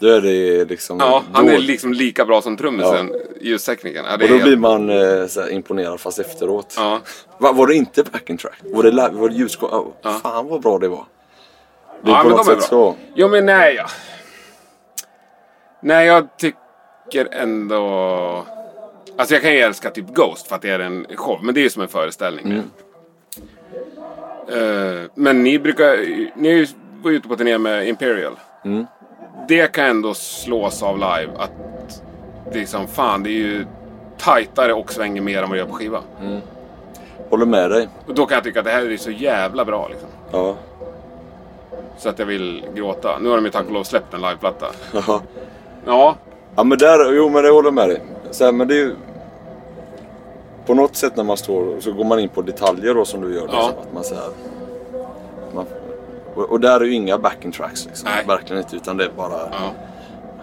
[0.00, 0.98] då är det liksom...
[1.00, 4.04] Ja, han då, är liksom lika bra som trummisen, ljusteknikern.
[4.10, 6.74] Ja, det Och är då blir helt- man eh, så här, imponerad fast efteråt.
[6.76, 7.00] Ja.
[7.38, 8.58] Va, var det inte backing track?
[8.62, 9.72] Var det, live- var det ljusskåp?
[9.72, 10.18] Oh.
[10.22, 11.04] Fan vad bra det var.
[12.04, 12.64] Det är Ja, på men något de är bra.
[12.64, 12.94] så.
[13.14, 13.74] Jo, men nej.
[13.74, 13.86] Ja.
[15.82, 18.46] Nej, jag tycker ändå...
[19.18, 21.60] Alltså jag kan ju älska typ Ghost för att det är en show, men det
[21.60, 22.46] är ju som en föreställning.
[22.46, 22.62] Mm.
[24.48, 25.96] Eh, men ni brukar...
[26.36, 26.66] Ni är ju-
[27.02, 28.32] var ute på turné med Imperial.
[28.64, 28.86] Mm.
[29.48, 31.50] Det kan ändå slås av live att
[32.44, 33.66] det är liksom, fan det är ju
[34.18, 36.02] tajtare och svänger mer än vad det gör på skiva.
[37.30, 37.88] Håller med dig.
[38.06, 40.08] Och då kan jag tycka att det här är så jävla bra liksom.
[40.32, 40.56] Ja.
[41.98, 43.18] Så att jag vill gråta.
[43.18, 44.66] Nu har de ju tack och lov släppt en liveplatta.
[44.92, 45.20] Jaha.
[45.86, 46.16] Ja,
[46.56, 48.02] Ja men där, jo men det håller med dig.
[48.30, 48.94] Så här, men det är ju...
[50.68, 53.34] på något sätt när man står så går man in på detaljer då som du
[53.34, 53.48] gör.
[53.52, 53.66] Ja.
[53.66, 54.28] Liksom, att man så här,
[55.54, 55.66] man,
[56.34, 58.08] och, och där är ju inga backing tracks liksom.
[58.26, 58.76] Verkligen inte.
[58.76, 59.72] Utan det är bara, Ja.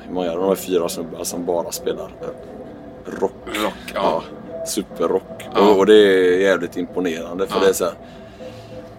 [0.06, 0.36] hur många?
[0.36, 3.32] De är fyra snubbar som bara spelar eh, rock.
[3.64, 4.24] Rock, ja.
[4.68, 5.50] superrock.
[5.56, 5.62] Ja.
[5.72, 7.64] Och, och det är jävligt imponerande för Ja.
[7.64, 7.94] det är så här,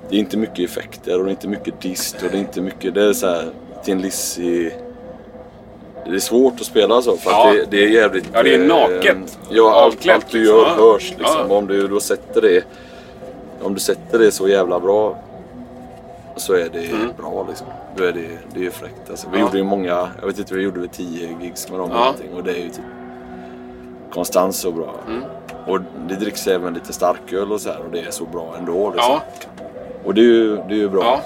[0.09, 2.61] Det är inte mycket effekter och det är inte mycket dist och det är inte
[2.61, 2.95] mycket...
[2.95, 3.53] Det är så här,
[3.87, 4.71] Lizzy...
[6.11, 7.49] Det är svårt att spela så för Ja.
[7.49, 8.31] att det, det är jävligt...
[8.33, 9.39] Ja, det är eh, naket.
[9.51, 10.57] Ja, allt, allt du liksom.
[10.57, 10.75] gör Ja.
[10.93, 11.47] hörs liksom.
[11.49, 11.57] Ja.
[11.57, 12.65] Om du då sätter det...
[13.63, 15.19] Om du sätter det så jävla bra
[16.37, 16.89] så är det
[17.19, 17.67] bra liksom.
[17.97, 19.27] Då är det, det är ju fräckt alltså.
[19.27, 19.41] Vi Mm.
[19.41, 19.47] Ja.
[19.47, 22.15] gjorde ju många, jag vet inte, vi gjorde väl 10 gigs med dem Ja.
[22.37, 22.85] och det är ju typ
[24.13, 24.95] konstant så bra.
[25.09, 25.23] Mm.
[25.67, 28.91] Och det dricks även lite starköl och så här och det är så bra ändå.
[28.91, 29.13] Liksom.
[29.13, 29.23] Ja,
[30.05, 31.03] Och det är ju, det är ju bra.
[31.05, 31.21] ja.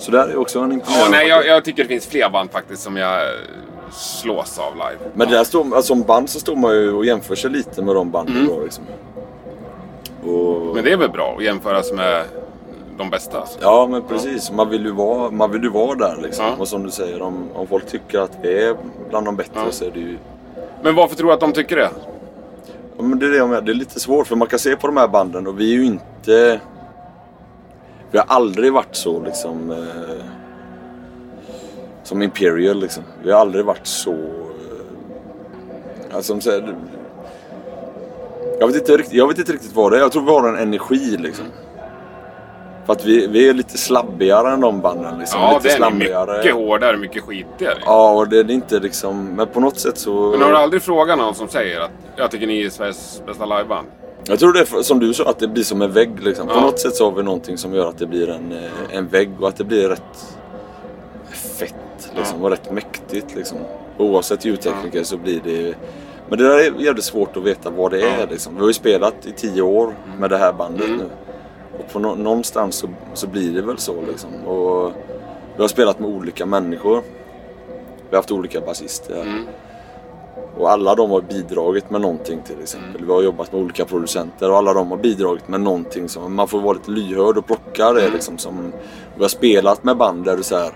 [0.00, 2.50] Så där är också en ja imponerande nej, jag, jag tycker det finns fler band
[2.50, 3.20] faktiskt som jag
[3.92, 5.10] slås av live.
[5.14, 7.82] Men det där står, alltså, som band så står man ju och jämför sig lite
[7.82, 8.84] med de banden då liksom.
[10.24, 10.74] Och, Mm.
[10.74, 12.24] Men det är väl bra att jämföras med
[12.98, 13.40] de bästa?
[13.40, 13.58] Alltså.
[13.62, 16.44] Ja men precis, man vill ju vara, man vill ju vara där liksom.
[16.44, 16.52] Ja.
[16.58, 18.76] Och som du säger, om, om folk tycker att vi är
[19.10, 19.70] bland de bättre Ja.
[19.72, 20.18] så är det ju...
[20.82, 21.90] Men varför tror du att de tycker det?
[22.96, 24.76] Ja, men det är det jag menar, det är lite svårt för man kan se
[24.76, 26.60] på de här banden och vi är ju inte...
[28.10, 29.70] Vi har aldrig varit så liksom...
[29.70, 30.24] Eh,
[32.02, 33.02] som Imperial liksom.
[33.22, 34.10] Vi har aldrig varit så...
[34.12, 34.16] Eh,
[36.16, 36.74] alltså, som säger,
[38.60, 40.00] jag, vet inte, riktigt- jag vet inte riktigt vad det är.
[40.00, 41.44] Jag tror vi har en energi liksom.
[42.86, 45.40] För att vi, vi är lite slabbigare än de banden liksom.
[45.40, 46.36] Ja, lite den är slabbigare.
[46.38, 47.78] mycket hårdare, mycket skitigare.
[47.84, 49.26] Ja, och det är inte liksom...
[49.34, 50.30] Men på något sätt så...
[50.30, 53.44] Men har du aldrig frågat någon som säger att jag tycker ni är Sveriges bästa
[53.46, 53.86] liveband?
[54.24, 56.22] Jag tror det är som du sa, att det blir som en vägg.
[56.22, 56.46] Liksom.
[56.46, 56.60] På Ja.
[56.60, 59.30] något sätt så har vi någonting som gör att det blir en, eh, en vägg
[59.40, 60.36] och att det blir rätt
[62.16, 63.34] liksom, och rätt mäktigt.
[63.34, 63.58] Liksom.
[63.98, 65.74] Oavsett ljudtekniker så blir det...
[66.28, 68.26] Men det där är jävligt svårt att veta vad det är.
[68.26, 68.54] Liksom.
[68.54, 70.98] Vi har ju spelat i tio år med det här bandet Mm.
[70.98, 71.04] nu.
[71.78, 73.94] Och på nå- någonstans så, så blir det väl så.
[74.08, 74.30] Liksom.
[74.46, 74.92] Och
[75.56, 77.02] vi har spelat med olika människor.
[78.10, 79.22] Vi har haft olika basister.
[79.22, 79.46] Mm.
[80.58, 82.90] Och alla de har bidragit med någonting till exempel.
[82.96, 83.06] Mm.
[83.06, 86.48] Vi har jobbat med olika producenter och alla de har bidragit med någonting som man
[86.48, 88.12] får vara lite lyhörd och plocka det Mm.
[88.12, 88.38] liksom.
[88.38, 88.72] Som,
[89.16, 90.70] vi har spelat med band där du så här,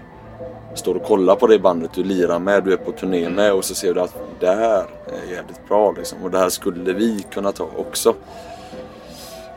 [0.75, 3.35] står och kollar på det bandet du lirar med, du är på turné Mm.
[3.35, 6.23] med och så ser du att det här är jävligt bra liksom.
[6.23, 8.15] Och det här skulle vi kunna ta också.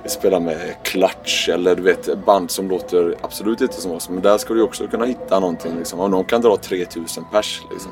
[0.04, 4.10] Vi spelar med Clutch eller du vet band som låter absolut inte som oss.
[4.10, 6.00] Men där ska du också kunna hitta någonting liksom.
[6.00, 7.92] Om de kan dra 3000 pers liksom.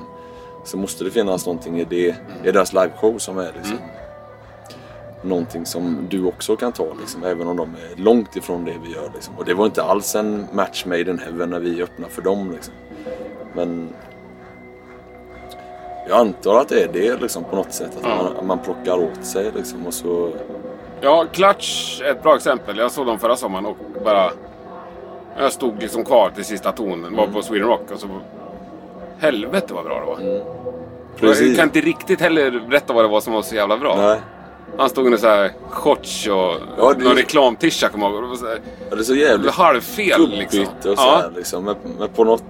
[0.66, 3.78] Så måste det finnas någonting i det, i deras liveshow som är liksom.
[5.22, 8.94] Någonting som du också kan ta liksom, även om de är långt ifrån det vi
[8.94, 9.34] gör liksom.
[9.38, 12.52] Och det var inte alls en match made in heaven när vi öppnade för dem
[12.52, 12.74] liksom.
[13.54, 13.89] Men
[16.08, 17.98] jag antar att det är det liksom på något sätt.
[17.98, 18.30] Att Ja.
[18.38, 20.30] man, man plockar åt sig liksom och så...
[21.02, 22.78] Ja, Clutch är ett bra exempel.
[22.78, 24.32] Jag såg dem förra sommaren och bara...
[25.38, 27.15] Jag stod liksom kvar till sista tonen.
[27.15, 28.08] Var på Sweden Rock och så...
[29.20, 30.22] Helvete vad bra det var.
[30.22, 31.58] Jag Precis.
[31.58, 33.96] kan inte riktigt heller berätta vad det var som var så jävla bra.
[33.98, 34.20] Nej.
[34.78, 38.38] Han stod under så här shorts och Ja, det- någon reklamtischa kommer jag ihåg.
[38.41, 38.60] Det
[38.91, 40.62] Ja, är så jävligt halvfel liksom.
[40.62, 41.63] och så Ja, här, liksom.
[41.63, 42.43] Men, men på något...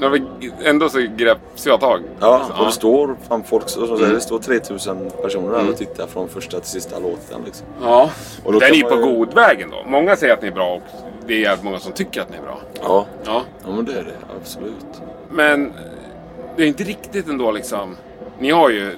[0.00, 0.20] det var
[0.64, 2.00] ändå så greps jag tag.
[2.20, 3.98] Ja, Liksom, och det står fan folk som Mm.
[3.98, 7.66] säger det står 3000 personer där och tittar från första till sista låten liksom.
[7.82, 8.10] Ja,
[8.44, 9.76] Och då den är man på god väg ändå.
[9.86, 10.82] Många säger att ni är bra och
[11.26, 12.58] det är jävligt många som tycker att ni är bra.
[12.82, 15.00] Ja, Ja, ja men det är det absolut.
[15.30, 15.72] men
[16.56, 17.96] det är inte riktigt ändå liksom.
[18.38, 18.96] Ni har ju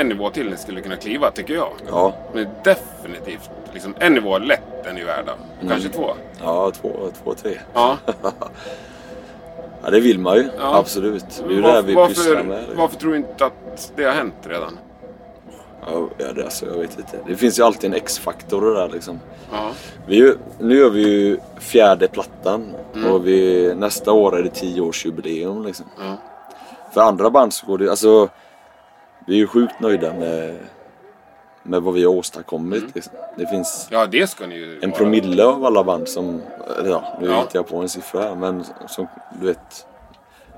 [0.00, 1.72] en nivå till ni skulle kunna kliva tycker jag.
[1.90, 5.32] Ja, Men definitivt liksom en nivå lätt är ni värda.
[5.60, 5.68] Mm.
[5.68, 6.10] Kanske två.
[6.40, 6.92] ja två,
[7.24, 7.58] två, tre.
[7.74, 7.96] Ja.
[9.84, 10.48] Ja, det vill man ju.
[10.58, 10.76] Ja.
[10.78, 11.24] Absolut.
[11.46, 12.58] Det är ju det här vi pysslar varför, med.
[12.58, 12.76] liksom.
[12.78, 14.78] varför tror du inte att det har hänt redan?
[15.86, 17.18] Ja, det, alltså, jag vet inte.
[17.26, 19.20] Det finns ju alltid en X-faktor det där liksom.
[19.52, 19.70] Ja.
[20.06, 23.12] Vi, nu gör vi ju fjärde plattan Mm.
[23.12, 25.86] och vi, nästa år är det tioårsjubileum liksom.
[26.00, 26.16] Ja.
[26.94, 28.28] För andra band så går det alltså
[29.28, 30.56] Vi är ju sjukt nöjda med
[31.62, 33.20] Med vad vi har åstadkommit Mm.
[33.36, 34.98] Det finns ja, det ska ni ju en vara.
[34.98, 36.42] promille av alla band som
[36.86, 37.40] Ja, nu Ja.
[37.40, 39.06] hittar jag på en siffra här men som
[39.40, 39.86] du vet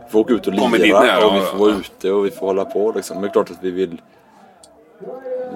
[0.05, 1.65] Vi får åka ut och lira och vi ja, får ja.
[1.67, 3.15] vara ute och vi får hålla på liksom.
[3.17, 4.01] Men det är klart att vi vill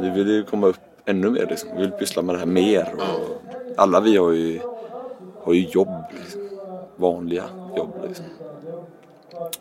[0.00, 1.70] Vi vill ju komma upp ännu mer liksom.
[1.74, 3.42] Vi vill pyssla med det här mer och
[3.76, 4.60] Alla vi har ju
[5.42, 6.40] Har ju jobb liksom.
[6.96, 7.44] Vanliga
[7.76, 8.24] jobb liksom.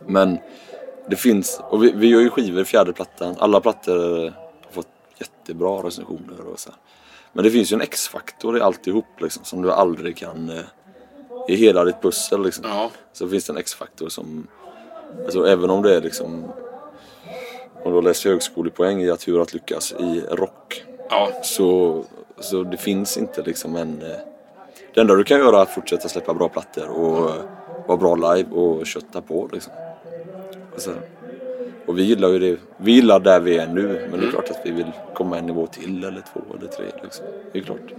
[0.05, 0.37] Men
[1.07, 3.35] det finns, och vi, vi gör ju skivor i fjärde plattan.
[3.39, 4.23] Alla plattor
[4.65, 4.87] har fått
[5.19, 6.69] jättebra recensioner och så.
[6.69, 6.79] här.
[7.33, 10.49] Men det finns ju en X-faktor i alltihop liksom, som du aldrig kan...
[10.49, 10.63] Eh,
[11.47, 12.65] I hela ditt pussel liksom.
[12.67, 12.91] Ja.
[13.13, 14.47] Så finns det en X-faktor som...
[15.25, 16.43] Alltså även om det är liksom...
[17.83, 20.83] Om du har läst högskolepoäng i att hur att lyckas i rock.
[21.09, 21.29] Ja.
[21.43, 22.03] Så,
[22.39, 24.01] så det finns inte liksom en...
[24.01, 24.17] eh,
[24.93, 27.31] Det enda du kan göra är att fortsätta släppa bra plattor och
[27.87, 29.73] vara bra live och kötta på liksom.
[30.75, 30.91] Och, så,
[31.85, 32.57] och vi gillar ju det.
[32.77, 35.45] Vi gillar där vi är nu men det är klart att vi vill komma en
[35.45, 37.25] nivå till eller två eller tre liksom.
[37.51, 37.93] Det är klart.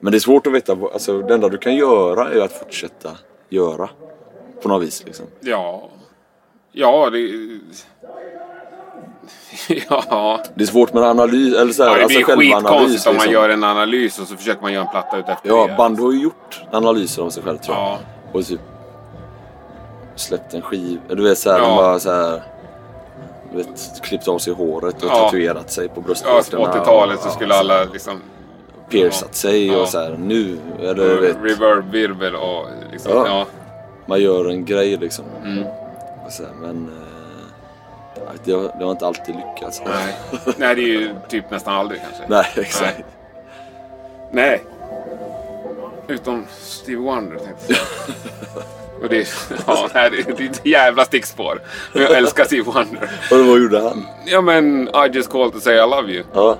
[0.00, 0.72] Men det är svårt att veta.
[0.72, 3.10] Alltså det enda du kan göra är att fortsätta
[3.48, 3.88] göra.
[4.62, 5.26] På något vis liksom.
[5.40, 5.88] Ja.
[6.72, 7.18] Ja, det...
[9.88, 10.40] Ja.
[10.54, 11.54] Det är svårt med analys.
[11.54, 13.32] Eller så här, ja, det alltså blir självanalys, skitkonstigt om man liksom.
[13.32, 15.74] gör en analys och så försöker man göra en platta utefter Ja, det.
[15.76, 17.84] band har ju gjort analyser av sig själv tror jag.
[17.84, 17.98] Ja.
[18.32, 18.60] Och typ
[20.16, 21.00] släppt en skiv.
[21.08, 21.66] Du vet såhär, Ja.
[21.68, 22.42] de bara såhär.
[23.50, 25.14] Du vet, klippt av sig håret och Ja.
[25.14, 26.64] tatuerat sig på Ja, bröstvårtorna.
[26.72, 28.20] på 80-talet så Ja, skulle alla liksom...
[28.88, 29.80] Piercat sig Ja.
[29.80, 30.58] och såhär nu.
[30.80, 33.12] Eller du vet, Reverb-virvel och liksom...
[33.12, 33.26] Ja.
[33.26, 33.46] Ja.
[34.06, 35.24] man gör en grej liksom.
[35.44, 35.64] Mm.
[36.38, 36.88] Här, men
[38.16, 39.82] eh, det, har, det har inte alltid lyckats.
[39.86, 40.14] Nej.
[40.56, 42.22] Nej, det är ju typ nästan aldrig kanske.
[42.28, 42.96] Nej, exakt.
[42.96, 43.04] Nej.
[44.32, 44.62] Nej.
[46.08, 47.78] Utom Steve Wonder tänkte jag.
[49.02, 49.28] Och det,
[49.66, 51.60] ja, nej, det, det är ett jävla stickspår.
[51.92, 53.10] Men jag älskar Steve Wonder.
[53.30, 54.06] Och vad gjorde han?
[54.26, 56.24] Ja men I just called to say I love you.
[56.34, 56.56] Ja,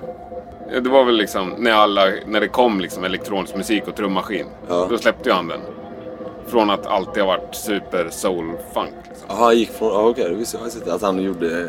[0.83, 4.47] Det var väl liksom när, alla, när det kom liksom elektronisk musik och trummaskin.
[4.69, 4.87] Ja.
[4.91, 5.61] Då släppte han den.
[6.47, 8.91] Från att alltid ha varit super soul funk.
[9.09, 9.31] Liksom.
[9.31, 9.89] Aha, han gick från...
[9.93, 11.69] Ja, okej, det visste jag inte att han gjorde...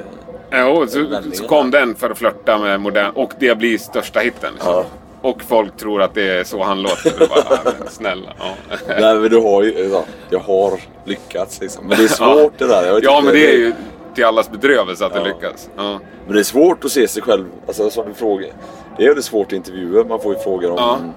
[0.51, 3.11] Jo, så, så kom den för att flörta med modern...
[3.15, 4.53] Och det blir största hitten.
[4.53, 4.71] Liksom.
[4.73, 4.85] Ja.
[5.23, 7.19] Och folk tror att det är så han låter.
[7.19, 8.33] Det bara, ja, men snälla.
[8.39, 8.45] Ja.
[8.87, 9.89] Nej men du har ju...
[9.91, 11.87] Ja, jag har lyckats liksom.
[11.87, 12.99] Men det är svårt det där.
[13.03, 13.73] Ja, men det är ju
[14.15, 15.25] till allas bedrövelse att det Ja.
[15.25, 15.69] lyckas.
[15.77, 15.99] Ja.
[16.25, 18.49] Men det är svårt att se sig själv, alltså som du frågar.
[18.97, 20.03] Det är väldigt svårt i intervjuer.
[20.03, 21.13] Man får ju frågor om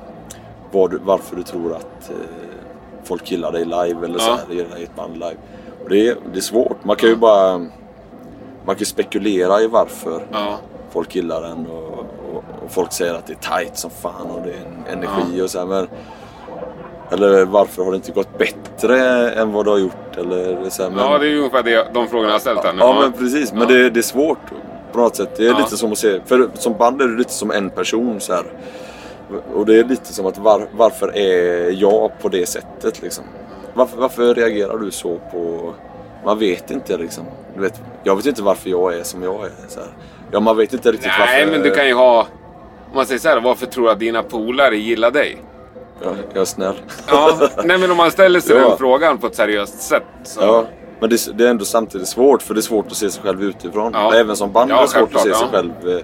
[0.73, 0.89] Ja.
[0.89, 2.17] du, varför du tror att eh,
[3.05, 4.39] folk gillar dig live eller så Ja.
[4.49, 5.37] här, gillar ett band live.
[5.85, 6.85] Och det, är, det är svårt.
[6.85, 7.59] Man kan ju bara...
[8.65, 10.59] Man kan spekulera i varför Ja.
[10.91, 14.43] folk gillar den och, och, och folk säger att det är tight som fan och
[14.43, 15.89] det är en energi och så här, men
[17.11, 20.17] Eller varför har det inte gått bättre än vad du har gjort?
[20.17, 22.65] Eller så här, men, ja, det är ju ungefär det, de frågorna jag har ställt
[22.65, 22.79] här nu.
[22.79, 23.67] Ja men precis, men Ja.
[23.69, 24.39] det, det är svårt
[24.93, 25.31] på något sätt.
[25.37, 25.59] Det är Ja.
[25.59, 28.45] lite som att se, för som band är det lite som en person så här.
[29.55, 33.25] Och det är lite som att var, varför är jag på det sättet liksom?
[33.75, 35.73] Varför, varför reagerar du så på...
[36.25, 37.25] Man vet inte liksom.
[37.55, 39.51] Du vet, jag vet inte varför jag är som jag är.
[39.69, 39.89] Så här.
[40.31, 41.33] Ja, man vet inte riktigt varför...
[41.33, 42.21] Nej, men du kan ju ha...
[42.91, 45.43] Om man säger så här, varför tror du att dina polare gillar dig?
[46.03, 46.75] Ja, jag är snäll.
[47.09, 48.69] Ja, nej men om man ställer sig Ja.
[48.69, 50.03] den frågan på ett seriöst sätt.
[50.25, 50.41] Så...
[50.41, 50.65] Ja,
[51.01, 53.43] men det, det är ändå samtidigt svårt för det är svårt att se sig själv
[53.43, 53.93] utifrån.
[53.95, 54.15] Ja.
[54.15, 55.49] Även som band Ja, är det svårt att se sig ja.
[55.53, 56.01] själv eh,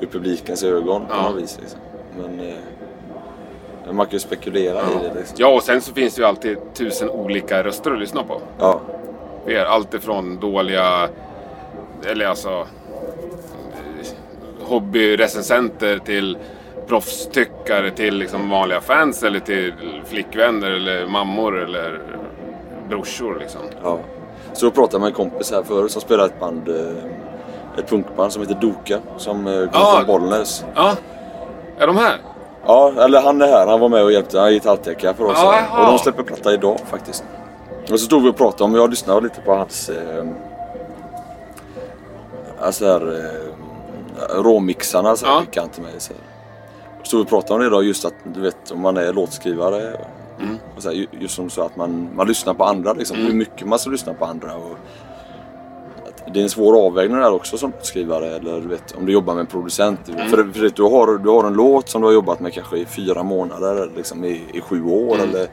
[0.00, 1.22] ur publikens ögon på Ja.
[1.30, 1.58] något vis.
[1.60, 1.80] Liksom.
[2.20, 5.14] Men eh, man kan ju spekulera i det.
[5.18, 5.36] Liksom.
[5.40, 8.40] Ja, och sen så finns det ju alltid tusen olika röster att lyssna på.
[8.58, 8.80] Ja.
[9.46, 11.08] Vi är allt ifrån dåliga,
[12.06, 12.66] eller alltså
[14.70, 16.38] hobbyrecensenter till
[16.86, 19.72] proffstyckare till liksom vanliga fans eller till
[20.04, 22.00] flickvänner eller mammor eller
[22.88, 23.60] brorsor liksom.
[23.82, 23.98] ja.
[24.52, 27.88] Så då pratade jag med en kompis här förut som spelar ett band, eh, ett
[27.90, 28.98] punkband som heter Doka.
[29.16, 29.94] Som eh, kom Ja.
[29.96, 30.64] från Bollnäs.
[30.74, 30.94] Ja,
[31.78, 32.16] är de här?
[32.66, 33.66] Ja, eller han är här.
[33.66, 34.38] Han var med och hjälpte.
[34.38, 35.38] Han är gitarrtäckare för oss.
[35.42, 37.24] Ja, och de släpper platta idag faktiskt.
[37.82, 39.88] Och så stod vi och pratade om, jag lyssnade lite på hans...
[39.88, 40.24] Eh,
[42.60, 43.49] alltså här, eh,
[44.28, 45.40] råmixarna så Ja.
[45.46, 45.92] fick han till mig.
[45.98, 46.12] Så
[47.02, 49.96] stod vi och pratade om det då, just att du vet om man är låtskrivare.
[50.40, 50.56] Mm.
[50.76, 53.16] Och så här, ju- just som så att man, man lyssnar på andra liksom.
[53.16, 54.54] Hur mycket man ska lyssna på andra.
[54.56, 54.76] Och,
[56.34, 58.26] det är en svår avvägning där också som låtskrivare.
[58.36, 60.08] Eller du vet, om du jobbar med en producent.
[60.08, 60.28] Mm.
[60.30, 62.86] För, för du, har, du har en låt som du har jobbat med kanske i
[62.86, 63.70] fyra månader.
[63.74, 65.14] Eller liksom i, i sju år.
[65.14, 65.28] Mm.
[65.28, 65.48] Eller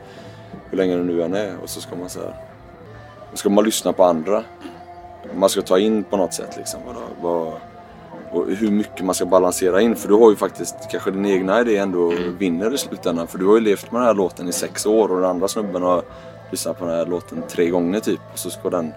[0.69, 1.53] hur länge det nu än är.
[1.63, 2.35] Och så ska man så här,
[3.31, 4.43] då ska man lyssna på andra.
[5.35, 6.79] Man ska ta in på något sätt liksom.
[6.85, 7.53] Vad, vad,
[8.31, 9.95] och hur mycket man ska balansera in.
[9.95, 13.27] För du har ju faktiskt kanske din egna idé ändå vinner i slutändan.
[13.27, 15.47] För du har ju levt med den här låten i sex år och den andra
[15.47, 16.01] snubben har
[16.51, 18.19] lyssnat på den här låten tre gånger typ.
[18.33, 18.93] Och så ska den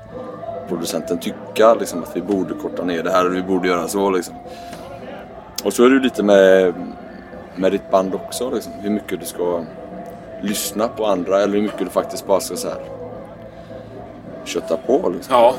[0.69, 4.11] producenten tycka liksom, att vi borde korta ner det här och vi borde göra så
[4.11, 4.35] liksom.
[5.64, 6.75] Och så är det ju lite med,
[7.57, 8.73] med ditt band också liksom.
[8.81, 9.64] Hur mycket du ska
[10.43, 12.81] lyssna på andra eller hur mycket du faktiskt bara ska så här
[14.45, 15.35] kötta på liksom.
[15.35, 15.55] Ja.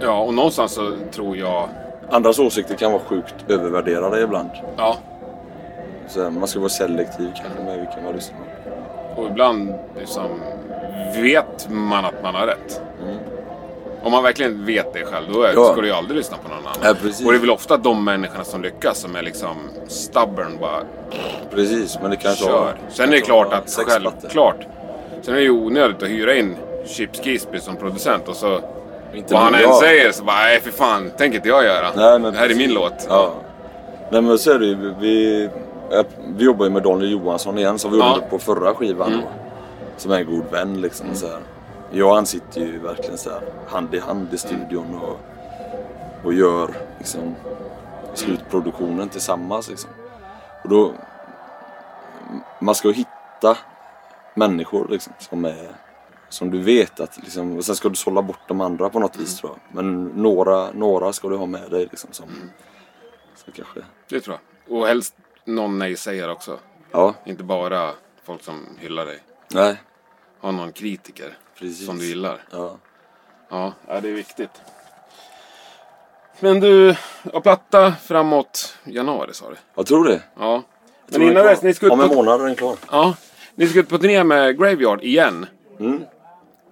[0.00, 1.68] Ja, och någonstans så tror jag...
[2.10, 4.50] Andras åsikter kan vara sjukt övervärderade ibland.
[4.76, 4.96] Ja,
[6.08, 8.38] Så man ska vara selektiv kanske med vilka man lyssnar
[9.14, 9.20] på.
[9.22, 10.40] och ibland liksom
[11.22, 12.80] vet man att man har rätt.
[13.02, 13.16] Mm.
[14.02, 15.64] Om man verkligen vet det själv, då är, Ja.
[15.72, 16.72] ska du ju aldrig lyssna på någon annan.
[16.82, 17.26] Ja, precis.
[17.26, 19.56] och det är väl ofta de människorna som lyckas som är liksom
[19.86, 20.82] stubborn bara
[21.50, 22.44] Precis, men det kan ta...
[22.44, 22.76] kör.
[22.88, 24.66] Sen är det klart att självklart.
[25.22, 26.56] Sen är det ju onödigt att hyra in
[26.86, 28.60] Chips Gisby som producent och så
[29.14, 31.90] Inte vad han än säger så bara nej för fan, tänker inte jag göra.
[31.96, 33.06] Nej, men det här är min låt.
[33.08, 33.32] Ja.
[34.10, 34.94] Nej men så är det ju.
[35.00, 35.48] Vi,
[36.36, 38.14] vi jobbar ju med Daniel Johansson igen som vi Ja.
[38.14, 39.24] gjorde på förra skivan Mm.
[39.96, 41.06] Som är en god vän liksom.
[41.14, 41.38] Så här.
[41.90, 45.18] Jag och han sitter ju verkligen så här hand i hand i studion och,
[46.24, 46.68] och gör
[46.98, 47.34] liksom
[48.14, 49.90] slutproduktionen tillsammans liksom.
[50.62, 50.92] Och då,
[52.60, 53.56] man ska ju hitta
[54.34, 55.68] människor liksom som är
[56.28, 59.16] som du vet att liksom, och sen ska du sålla bort de andra på något
[59.16, 59.74] vis tror jag.
[59.82, 62.28] Men några, några ska du ha med dig liksom som,
[63.36, 64.36] som kanske, Det tror
[64.66, 64.78] jag.
[64.78, 65.14] Och helst
[65.44, 66.58] någon nej-sägare också.
[66.92, 67.90] ja, Inte bara
[68.24, 69.18] folk som hyllar dig.
[69.54, 69.76] nej,
[70.40, 71.86] Ha någon kritiker precis.
[71.86, 72.40] som du gillar.
[72.50, 72.76] Ja.
[73.50, 74.50] Ja, ja, det är viktigt.
[76.40, 76.96] Men du,
[77.32, 79.56] och platta framåt januari sa du?
[79.74, 80.22] Jag tror det.
[80.38, 80.62] Ja.
[81.06, 82.76] Jag Men innan dess, ni ska ut Om en månad är den klar.
[82.90, 83.16] ja,
[83.54, 85.46] ni ska ut på turné med Graveyard igen.
[85.80, 86.04] Mm.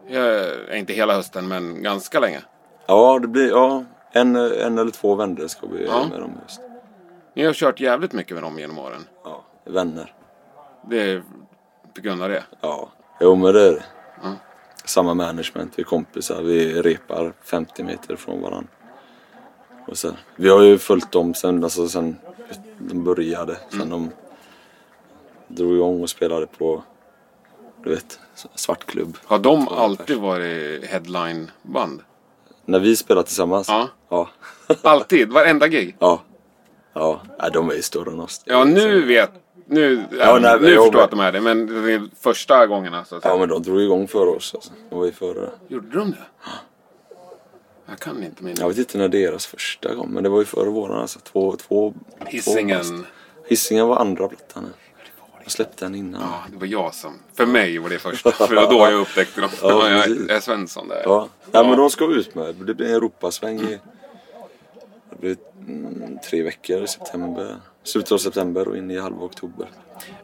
[0.08, 2.40] Eh, inte hela hösten, men ganska länge.
[2.86, 6.06] Ja, det blir, ja, en, en eller två vändor ska vi Ja.
[6.10, 6.60] med dem just.
[7.34, 9.04] Ni har kört jävligt mycket med dem genom åren.
[9.24, 10.14] Ja, vänner.
[10.90, 11.22] Det är
[11.94, 12.42] på grund av det.
[12.60, 12.88] Ja,
[13.20, 13.84] jo men det är det.
[14.22, 14.32] Ja.
[14.84, 18.68] Samma management, vi är kompisar, vi repar 50 meter från varandra.
[19.88, 22.16] Och sen, vi har ju följt dem sen, alltså sen
[22.78, 23.90] de började, sen Mm.
[23.90, 24.10] de
[25.48, 26.82] drog igång och spelade på,
[27.86, 28.18] du vet,
[28.54, 29.16] svartklubb.
[29.24, 32.02] Har de alltid varit headline-band?
[32.64, 33.68] När vi spelade tillsammans?
[33.68, 33.88] Ja.
[34.08, 34.28] Ja.
[34.82, 35.28] Alltid?
[35.28, 35.96] Varenda gig?
[35.98, 36.22] Ja.
[36.92, 38.42] Ja, nej, de är ju större än oss.
[38.44, 39.30] Ja, nu vet...
[39.66, 42.66] Nu, Ja, nej, nu jo, förstår jag att de är det, men det är första
[42.66, 43.34] gångerna så att säga.
[43.34, 44.54] Ja, men de drog igång före oss.
[44.54, 44.70] Alltså.
[44.90, 45.50] De var ju före.
[45.68, 46.46] Gjorde de det?
[47.86, 48.56] Jag kan inte min...
[48.58, 51.00] Jag vet inte när deras första kom, men det var ju före våran.
[51.00, 51.18] Alltså.
[51.18, 52.26] Två, två, två.
[52.26, 53.06] Hisingen.
[53.48, 54.64] Hisingen var andra plattan.
[55.46, 56.22] Jag släppte den innan.
[56.22, 57.12] Ja, det var jag som...
[57.34, 58.32] För mig var det första.
[58.32, 59.50] För det var då jag upptäckte dem.
[59.62, 61.02] Ja, Ja, jag är Svensson där.
[61.04, 61.28] Ja.
[61.52, 62.54] ja, men de ska ut med.
[62.54, 63.78] Det blir en Europasväng i
[65.10, 65.36] det blir,
[65.68, 67.56] mm, tre veckor i september.
[67.82, 69.68] Slutet av september och in i halva oktober.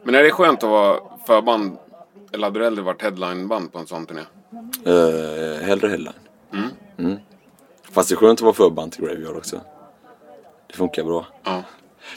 [0.03, 1.77] Men är det skönt att vara förband?
[2.31, 4.21] Eller hade du hellre varit headlineband på en sån turné?
[4.87, 6.13] Uh, hellre headline.
[6.53, 6.69] Mm.
[6.97, 7.17] Mm.
[7.91, 9.61] Fast det är skönt att vara förband till Graveyard också.
[10.67, 11.25] Det funkar bra.
[11.43, 11.63] Ja.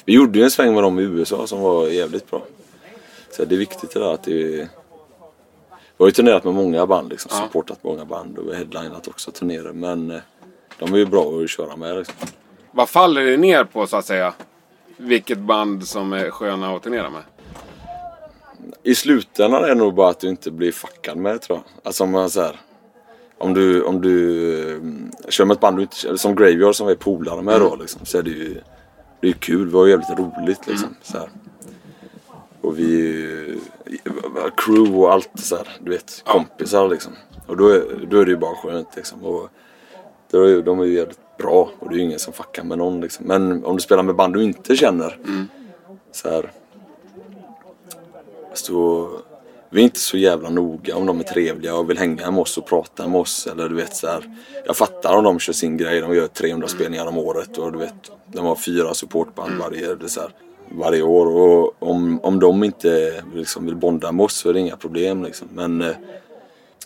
[0.05, 2.43] Vi gjorde ju en sväng med dem i USA som var jävligt bra.
[3.37, 4.69] Så det är viktigt det där att det Vi
[5.99, 7.31] har ju turnerat med många band liksom.
[7.35, 7.47] Ja.
[7.47, 9.73] Supportat många band och headlinat också turnéer.
[9.73, 10.21] Men eh,
[10.79, 12.15] de är ju bra att köra med liksom.
[12.71, 14.35] Vad faller det ner på så att säga?
[14.97, 17.23] Vilket band som är sköna att turnera med?
[18.83, 21.87] I slutändan är det nog bara att du inte blir fuckad med tror jag.
[21.87, 22.61] Alltså om man så här,
[23.39, 26.93] Om du, om du mm, kör med ett band du inte Som Graveyard som vi
[26.93, 28.55] är polare med då liksom, så är det ju
[29.21, 30.97] Det är ju kul, vi har jävligt roligt liksom.
[31.03, 31.29] Så här.
[32.67, 33.61] Och vi
[34.57, 37.13] crew och allt så här, du vet, kompisar liksom.
[37.47, 39.25] Och då är, då är det ju bara skönt liksom.
[39.25, 39.49] Och
[40.31, 42.79] då är, de är ju jävligt bra och det är ju ingen som fuckar med
[42.79, 43.27] någon liksom.
[43.27, 45.19] Men om du spelar med band du inte känner.
[46.13, 46.53] Så här,
[48.55, 49.09] så,
[49.71, 52.59] vi är inte så jävla noga om de är trevliga och vill hänga med oss
[52.59, 53.47] och prata med oss.
[53.47, 56.69] Eller du vet så här, Jag fattar om de kör sin grej, de gör 300
[56.69, 60.31] spelningar om året och du vet De har fyra supportband varje, det så här,
[60.71, 64.61] varje år och om, om de inte liksom vill bonda med oss så är det
[64.61, 65.49] inga problem liksom.
[65.53, 65.97] Men eh,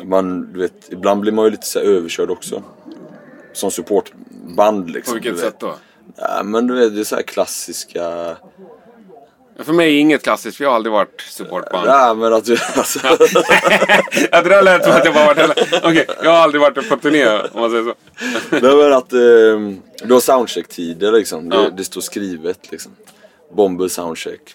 [0.03, 2.62] man, du vet, ibland blir man ju lite så överkörd också.
[3.53, 5.12] Som supportband liksom.
[5.12, 5.75] På vilket sätt då?
[6.16, 8.37] Ja, men du vet, det är så här klassiska...
[9.64, 11.88] För mig är inget klassiskt, för jag har aldrig varit supportband.
[11.88, 12.53] Ja, men att du...
[12.77, 12.99] Alltså,
[14.33, 15.55] Ja, det där lät som att jag bara varit hela...
[15.83, 17.95] Okej, jag har aldrig varit på turné om man säger så.
[18.51, 21.49] Nej men att eh, du har soundcheck-tider liksom.
[21.49, 21.71] Det, Ja.
[21.77, 22.93] det står skrivet liksom.
[23.52, 24.54] Bomber soundcheck.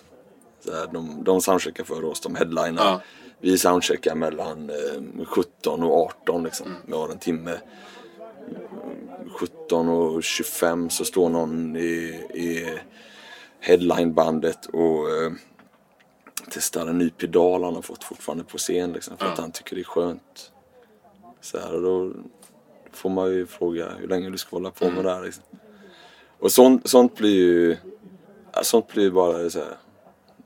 [0.65, 2.85] Så här, de, de soundcheckar för oss, de headlinar.
[2.85, 3.01] Ja.
[3.39, 6.67] Vi soundcheckar mellan eh, 17 och 18 liksom.
[6.67, 6.77] Mm.
[6.85, 7.57] Vi har en timme.
[9.39, 11.81] 17 och 25 så står någon i,
[12.33, 12.79] i
[13.59, 15.31] headlinebandet och eh,
[16.51, 19.17] testar en ny pedal han har fått fortfarande på scen liksom.
[19.17, 19.31] För Ja.
[19.31, 20.51] att han tycker det är skönt.
[21.41, 22.11] Så här, och då
[22.91, 25.23] får man ju fråga hur länge du ska hålla på med det här.
[25.23, 25.43] Liksom.
[26.39, 27.77] Och sånt, sånt blir ju
[28.63, 29.77] sånt blir bara så här,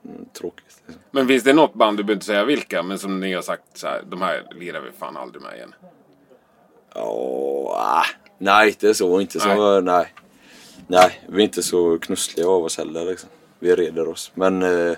[0.06, 0.82] mm, tråkigt.
[0.86, 1.04] Liksom.
[1.12, 3.78] Men finns det något band, du behöver inte säga vilka, men som ni har sagt
[3.78, 5.76] så här, de här lirar vi fan aldrig med igen.
[6.96, 7.04] Ja,
[7.76, 8.06] ah,
[8.38, 9.82] nej inte så, inte så, Nej.
[9.82, 10.14] nej.
[10.88, 11.22] nej.
[11.28, 13.30] vi är inte så knussliga av oss heller liksom.
[13.60, 14.32] Vi reder oss.
[14.34, 14.98] Men eh,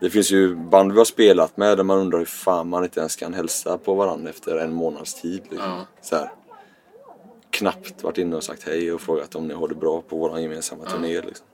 [0.00, 3.00] det finns ju band vi har spelat med där man undrar hur fan man inte
[3.00, 5.42] ens kan hälsa på varandra efter en månads tid.
[5.50, 5.70] Liksom.
[5.70, 5.86] Ja.
[6.02, 6.30] Så här.
[7.50, 10.38] Knappt varit inne och sagt hej och frågat om ni har det bra på vår
[10.38, 11.20] gemensamma turné.
[11.20, 11.46] Liksom.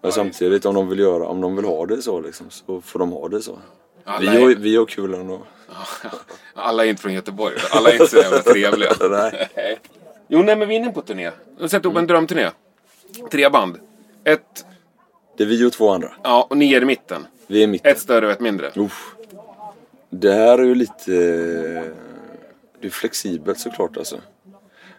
[0.00, 2.98] Men samtidigt om de vill göra, om de vill ha det så liksom, så får
[2.98, 3.58] de ha det så.
[4.04, 5.40] Alla Vi är- vi har kul ändå.
[6.54, 7.56] Alla är inte från Göteborg.
[7.70, 8.92] Alla är inte så jävla trevliga.
[9.10, 9.78] Nej.
[10.28, 11.22] Jo, nej men vi är inne på turné.
[11.22, 12.50] Jag har satt ihop en drömturné.
[13.30, 13.78] Tre band.
[14.24, 14.64] Ett
[15.36, 16.12] Det är vi och två andra.
[16.22, 17.26] Ja, och ni är i mitten.
[17.46, 17.90] Vi är i mitten.
[17.92, 18.72] Ett större och ett mindre.
[18.76, 19.14] Uff.
[20.10, 21.12] Det här är ju lite...
[22.80, 24.16] Det är flexibelt såklart alltså.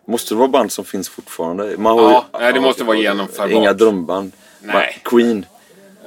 [0.06, 1.78] Måste det vara band som finns fortfarande?
[1.78, 3.52] Man har Ja, nej, det måste vara genomförbart.
[3.52, 4.32] Inga drömband.
[4.62, 5.02] Nej.
[5.04, 5.46] Queen.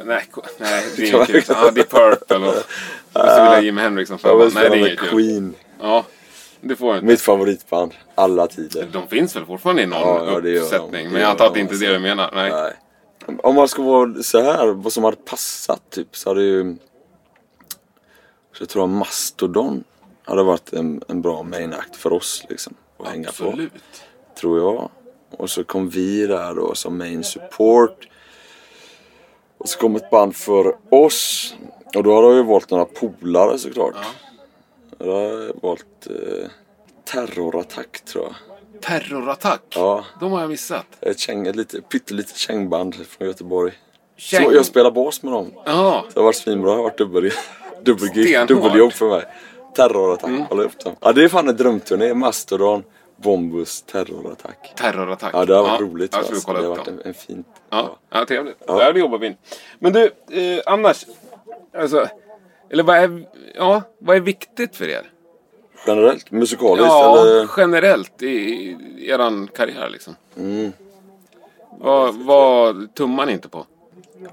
[0.04, 0.24] Nej,
[0.58, 1.42] nej det är inget kul.
[1.48, 2.54] Ja, det är Purple och...
[3.12, 4.54] Jag vilja ha Jimi Hendrix som Jag vill.
[4.54, 5.08] Nej, det är inget kul.
[5.08, 5.54] Queen.
[5.80, 6.04] Ja,
[6.60, 7.06] det får jag inte.
[7.06, 7.94] Mitt favoritband.
[8.14, 8.88] Alla tider.
[8.92, 10.64] De finns väl fortfarande i någon Ja, ja, det gör de.
[10.64, 11.04] uppsättning.
[11.04, 12.30] Det Men jag antar att det de, inte är det du menar.
[12.34, 12.50] Nej.
[12.50, 12.72] Nej.
[13.42, 16.76] Om man ska vara så här, vad som hade passat typ, så hade ju...
[18.56, 19.84] Så jag tror att Mastodon
[20.24, 22.74] hade varit en, en bra main act för oss liksom.
[22.98, 23.44] Att hänga på.
[23.48, 23.72] Absolut.
[24.40, 24.90] Tror jag.
[25.30, 28.08] Och så kom vi där då som main support.
[29.62, 31.54] Och så kom ett band för oss.
[31.96, 33.94] Och då hade jag ju valt några polare såklart.
[34.98, 36.48] Då har jag valt eh,
[37.04, 38.34] Terrorattack tror jag.
[38.82, 39.62] Terrorattack.
[39.74, 40.86] Ja, De har jag missat.
[41.00, 43.72] ett, käng, ett lite, pyttelitet kängband från Göteborg.
[44.16, 44.44] Käng.
[44.44, 45.50] Så jag spelar bas med dem.
[45.64, 46.04] Ja.
[46.14, 46.70] Det har varit svinbra.
[46.70, 47.30] Det har varit dubbel,
[47.82, 49.24] dubbelgig, dubbeljobb för mig.
[49.76, 50.96] Terrorattack, hålla upp dem.
[51.00, 52.14] Ja, det är fan en drömturné.
[52.14, 52.82] Mastodon,
[53.22, 54.74] Bombus, Terrorattack.
[54.76, 55.34] Terrorattack.
[55.34, 56.12] Ja, det har varit roligt.
[56.12, 56.52] Jag alltså.
[56.52, 57.44] Det har varit en, en fin...
[57.70, 58.56] Ja, ja trevligt.
[58.66, 58.82] Ja.
[58.82, 58.92] Ja.
[58.92, 59.36] det jobbar vi in.
[59.78, 61.06] Men du, eh, annars.
[61.78, 62.08] Alltså,
[62.70, 65.10] eller vad är, ja, vad är viktigt för er?
[65.86, 67.50] Generellt, musikaliskt Ja, eller?
[67.56, 70.16] generellt i, i eran karriär liksom.
[70.36, 70.72] Mm.
[71.80, 73.66] Vad, vad tummar ni inte på?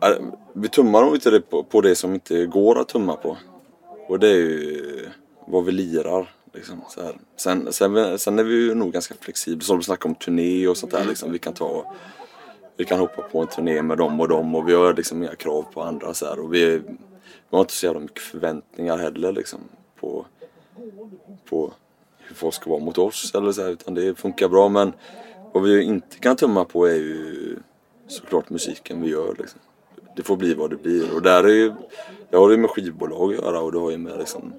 [0.01, 0.15] Ja,
[0.53, 3.37] Vi tummar nog inte på, på det som inte går att tumma på.
[4.07, 5.09] Och det är ju
[5.47, 6.33] vad vi lirar.
[6.53, 7.15] Liksom, så här.
[7.37, 9.63] Sen, sen, sen är vi ju nog ganska flexibla.
[9.63, 11.05] Som du snackade om turné och sånt där.
[11.05, 11.31] Liksom.
[11.31, 11.95] Vi kan ta
[12.79, 15.35] vi kan hoppa på en turné med dem och dem och vi har liksom inga
[15.35, 16.13] krav på andra.
[16.13, 16.39] Så här.
[16.39, 16.87] Och vi, vi
[17.49, 19.59] har inte så jävla mycket förväntningar heller liksom,
[19.99, 20.25] på,
[21.49, 21.73] på
[22.17, 23.35] hur folk ska vara mot oss.
[23.35, 24.69] Eller så här, utan det funkar bra.
[24.69, 24.93] Men
[25.53, 27.55] vad vi inte kan tumma på är ju
[28.07, 29.35] såklart musiken vi gör.
[29.39, 29.59] Liksom.
[30.15, 31.15] Det får bli vad det blir.
[31.15, 31.73] Och där är ju,
[32.29, 34.53] det har ju med skivbolag att göra och det har ju med liksom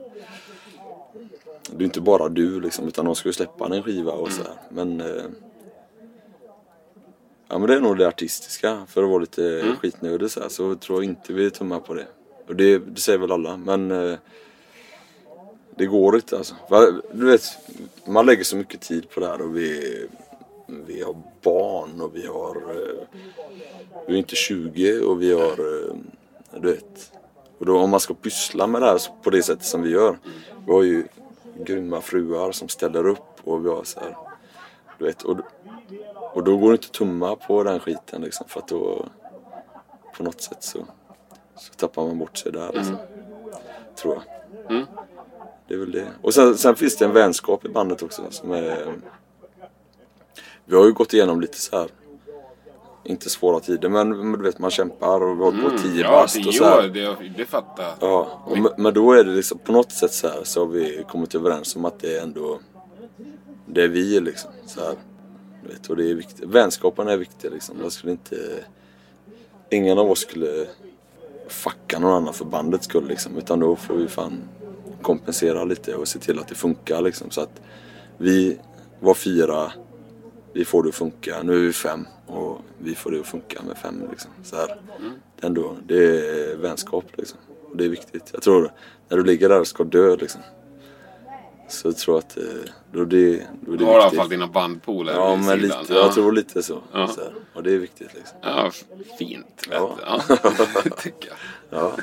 [1.76, 4.42] det är inte bara du liksom, utan de ska ju släppa en skiva och så
[4.42, 4.54] här.
[4.68, 5.00] Men...
[5.00, 5.24] Eh,
[7.48, 8.86] ja men det är nog det artistiska.
[8.88, 9.76] För att vara lite mm.
[9.76, 12.06] skitnödig så här, så tror jag inte vi tummar på det.
[12.48, 13.90] Och det, det säger väl alla, men...
[13.90, 14.18] Eh,
[15.80, 16.54] det går inte alltså.
[17.12, 17.42] Du vet,
[18.04, 20.06] man lägger så mycket tid på det här och vi...
[20.86, 22.56] Vi har barn och vi har...
[22.56, 23.18] Eh,
[24.06, 25.50] vi är inte 20 och vi har...
[25.50, 25.96] Eh,
[26.60, 27.12] du vet.
[27.58, 30.18] Och då om man ska pyssla med det här på det sättet som vi gör.
[30.66, 31.04] Vi har ju
[31.58, 34.16] grymma fruar som ställer upp och vi har så här,
[34.98, 35.38] du vet, och,
[36.32, 39.06] och då går det inte att tumma på den skiten liksom för att då
[40.16, 40.78] på något sätt så,
[41.56, 42.96] så tappar man bort sig där liksom,
[43.96, 44.22] tror jag.
[44.70, 44.86] Mm.
[45.68, 46.08] Det är väl det.
[46.22, 48.94] Och sen, sen finns det en vänskap i bandet också som är
[50.64, 51.88] vi har ju gått igenom lite så här
[53.10, 56.10] inte svåra tider men, du vet man kämpar och vi har gått tio Mm, ja,
[56.10, 56.78] bast och så här.
[56.78, 57.94] år, det, det fattar jag.
[58.00, 61.04] Ja, och, men- då är det liksom på något sätt så här så har vi
[61.08, 62.60] kommit överens om att det är ändå
[63.66, 64.50] det är vi liksom.
[64.66, 64.94] Så här,
[65.62, 66.44] du vet, och det är viktigt.
[66.48, 67.76] Vänskapen är viktig liksom.
[67.82, 68.36] Jag skulle inte
[69.70, 70.66] ingen av oss skulle
[71.48, 73.36] fucka någon annan för bandets skull liksom.
[73.38, 74.42] Utan då får vi fan
[75.02, 77.30] kompensera lite och se till att det funkar liksom.
[77.30, 77.60] Så att
[78.18, 78.58] vi
[79.00, 79.72] var fyra,
[80.52, 81.42] vi får det att funka.
[81.42, 84.30] Nu är vi fem och vi får det att funka med fem liksom.
[84.44, 84.66] Så här.
[85.36, 87.38] Det, är ändå, det är vänskap liksom.
[87.70, 88.30] Och det är viktigt.
[88.32, 88.72] Jag tror
[89.08, 90.40] när du ligger där och ska dö liksom.
[91.68, 94.28] Så tror jag att eh, då det, då är Du det har i alla fall
[94.28, 95.94] dina bandpolare Ja men lite, ja.
[95.94, 96.82] jag tror lite så.
[96.92, 97.08] Ja.
[97.08, 97.20] så.
[97.54, 98.38] Och det är viktigt liksom.
[98.42, 98.70] Ja,
[99.18, 99.66] fint.
[99.70, 99.96] Ja.
[100.06, 100.36] ja.
[100.98, 101.38] tycker jag.
[101.80, 101.96] Ja.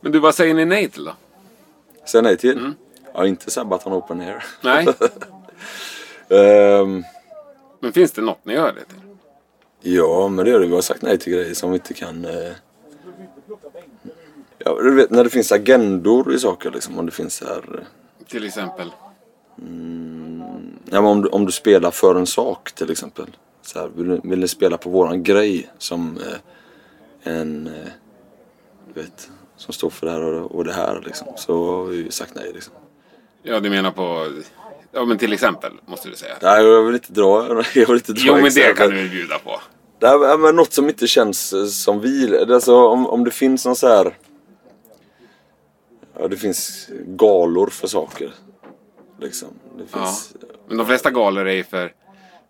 [0.00, 1.12] Men du, vad säger ni nej till då?
[2.06, 2.58] Säg nej till?
[2.58, 2.74] Mm.
[3.14, 4.44] Ja, inte Sabaton Open Air.
[4.62, 4.86] Nej,
[6.30, 7.04] Ehm,
[7.80, 8.98] men finns det något ni gör det till?
[9.94, 10.66] ja, men det gör det.
[10.66, 12.24] Vi har sagt nej till grejer som vi inte kan...
[12.24, 12.52] Eh...
[14.58, 16.98] Ja, du vet när det finns agendor i saker liksom.
[16.98, 17.62] Om det finns så här...
[17.78, 18.90] eh, Till exempel?
[20.90, 23.26] Ja, men om, du, om du spelar för en sak till exempel.
[23.62, 27.66] Så här, vill, vill ni spela på våran grej som eh, en...
[27.66, 27.72] Eh,
[28.94, 31.26] du vet, som står för det här och, och det här liksom.
[31.36, 32.74] Så har vi sagt nej liksom.
[33.42, 34.26] Ja, du menar på...
[34.98, 36.34] Ja, men till exempel, måste du säga.
[36.42, 38.76] Nej, jag vill inte dra, jag vill inte dra Jo, men det exempel.
[38.76, 39.60] kan du bjuda på.
[40.00, 42.38] Det ja, men något som inte känns eh, som vi.
[42.52, 44.16] Alltså, om, om det finns någon så här...
[46.20, 48.30] Ja, det finns galor för saker.
[49.20, 49.48] Liksom.
[49.78, 49.98] Det Ja.
[49.98, 50.32] finns...
[50.68, 51.92] Men de flesta galor är ju för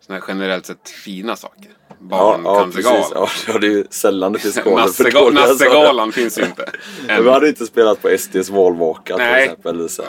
[0.06, 1.70] såna generellt sett fina saker.
[2.10, 2.84] Ja, ja, precis.
[3.14, 5.46] Ja, ja, det är ju sällan det finns galor för dåliga.
[5.46, 6.70] Nassegalan finns ju inte.
[7.22, 9.44] Vi hade inte spelat på SDs valvaka till Nej.
[9.44, 9.76] exempel.
[9.76, 10.02] eller Så.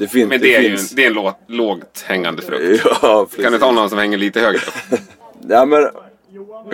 [0.00, 0.90] Det, fin- Men det är ju finns...
[0.90, 2.82] en, det är en lågt, lågt hängande frukt.
[3.02, 3.44] Ja, precis.
[3.44, 5.00] Kan du ta någon som hänger lite högre upp?
[5.48, 5.88] Ja, men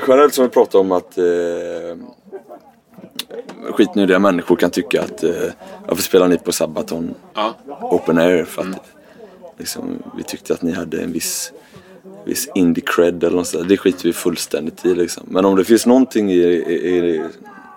[0.08, 1.24] generellt som vi pratade om att eh,
[3.72, 5.30] skit nu det människor kan tycka att eh,
[5.88, 7.54] varför spelar ni på Sabaton Ja.
[7.80, 8.44] Open Air?
[8.44, 8.80] För att
[9.58, 11.52] liksom, vi tyckte att ni hade en viss,
[12.24, 13.68] viss indie cred eller något sånt.
[13.68, 15.22] Det skiter vi fullständigt i liksom.
[15.30, 17.22] Men om det finns någonting i, i, i,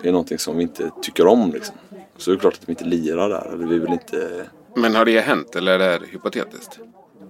[0.03, 1.75] i någonting som vi inte tycker om liksom.
[2.17, 3.51] Så är det klart att vi inte lirar där.
[3.53, 4.29] Eller vi vill inte...
[4.75, 6.79] Men har det hänt eller är det hypotetiskt?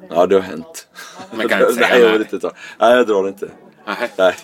[0.10, 0.88] Ja, det har hänt.
[1.32, 2.52] Men kan inte säga nej, jag inte ta.
[2.80, 3.50] Nej, jag drar inte.
[3.86, 4.10] Nej.
[4.18, 4.36] Nej,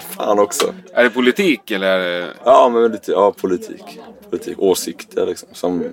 [0.10, 0.74] fan också.
[0.92, 2.32] Är det politik eller är det...
[2.44, 4.00] Ja, men lite, ja, politik.
[4.30, 5.48] Politik, åsikter liksom.
[5.52, 5.84] Som,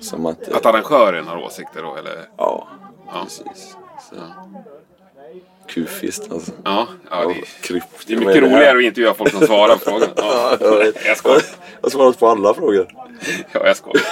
[0.00, 0.48] som att...
[0.48, 2.28] Att arrangören har åsikter då eller?
[2.36, 2.68] Ja,
[3.06, 3.22] Ja.
[3.24, 3.76] precis.
[4.10, 4.16] Så.
[5.68, 5.74] Ja.
[5.74, 6.52] Kufiskt alltså.
[6.64, 8.06] Ja, ja det, Krypt.
[8.06, 10.08] det är mycket roligare att intervjua folk som svarar på frågan.
[10.16, 11.06] Ja, Ja, jag, vet.
[11.06, 11.42] Jag skojar.
[11.80, 12.88] jag har svarat på alla frågor.
[13.52, 14.02] ja jag skojar.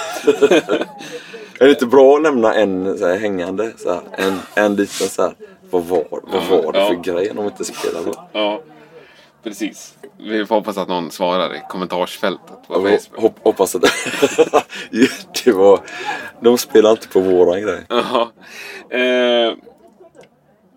[1.59, 3.71] Är det inte bra att lämna en så här, hängande?
[3.77, 5.33] Så här, en, en liten så här.
[5.69, 7.13] Vad var, vad var det för Ja.
[7.13, 8.11] grej de inte spelade?
[8.33, 8.61] Ja,
[9.43, 9.93] precis.
[10.19, 12.99] Vi får hoppas att någon svarar i kommentarsfältet på Facebook.
[13.21, 13.81] hopp, hoppas att
[15.43, 15.79] det var...
[16.41, 17.85] De spelar inte på våran grej.
[17.89, 18.27] Jaha.
[18.89, 19.53] Eh,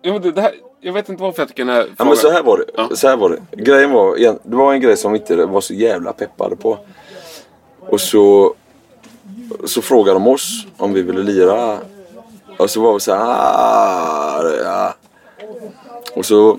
[0.03, 0.51] jo, men det, det här,
[0.81, 2.07] jag vet inte varför jag tycker den här Ja, frågan...
[2.07, 2.65] men så här var det.
[2.75, 2.89] Ja.
[2.95, 3.63] Så här var det.
[3.63, 6.77] Grejen var, det var en grej som vi inte var så jävla peppade på.
[7.79, 8.53] Och så,
[9.65, 11.77] så frågade de oss om vi ville lira.
[12.57, 14.95] Och så var vi så här, ah, ja.
[16.15, 16.57] Och så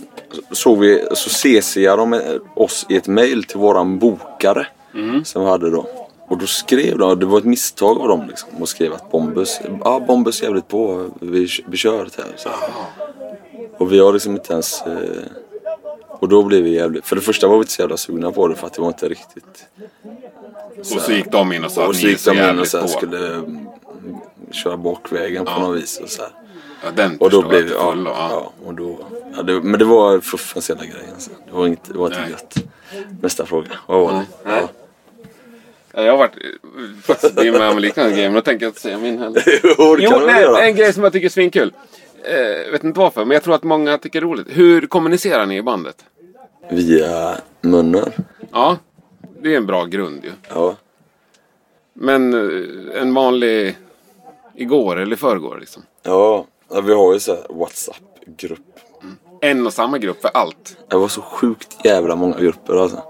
[0.50, 2.20] såg vi, så CCade de
[2.54, 4.66] oss i ett mail till våran bokare.
[5.24, 5.86] Som vi hade då.
[6.28, 8.48] Och då skrev de, det var ett misstag av dem liksom.
[8.60, 12.34] Och skrev att Bombus, ja ah, Bombus är jävligt på, vi, vi kör det här.
[13.82, 13.86] Så.
[13.86, 14.82] Och vi har liksom inte ens...
[14.82, 15.22] Eh,
[16.08, 17.06] och då blev vi jävligt...
[17.06, 18.88] För det första var vi inte så jävla sugna på det för att det var
[18.88, 19.66] inte riktigt...
[20.78, 22.50] Och så gick de in och sa och att så ni är gick så de
[22.50, 23.66] in och så här skulle mm,
[24.50, 26.30] köra bakvägen på något vis och så här.
[26.84, 28.28] Ja, den Och då blev till Ja, ja.
[28.30, 28.98] ja, och då,
[29.36, 31.14] ja, det, men det var fuffens hela grejen.
[31.18, 31.30] Så.
[31.46, 32.54] Det var inte, det var inte gött.
[33.22, 33.68] Nästa fråga.
[33.86, 34.24] Vad var det?
[34.44, 34.66] Nej.
[35.92, 38.80] Ja, jag har varit eh, faktiskt med om liknande grejer, men då tänker jag inte
[38.80, 39.42] säga min heller.
[39.78, 40.64] jo, det Jo, kan du nej, göra.
[40.64, 41.72] en grej som jag tycker är svinkul.
[42.24, 44.46] Eh, vet inte varför, men jag tror att många tycker det är roligt.
[44.50, 46.04] Hur kommunicerar ni i bandet?
[46.70, 48.12] Via munnen.
[48.52, 48.76] Ja,
[49.42, 50.30] det är en bra grund ju.
[50.48, 50.76] Ja.
[51.94, 53.76] Men eh, en vanlig
[54.54, 55.82] igår eller förrgår liksom.
[56.02, 56.46] Ja,
[56.82, 58.60] vi har ju så här WhatsApp-grupp.
[59.40, 60.76] En och samma grupp för allt.
[60.88, 63.02] Det var så sjukt jävla många grupper alltså.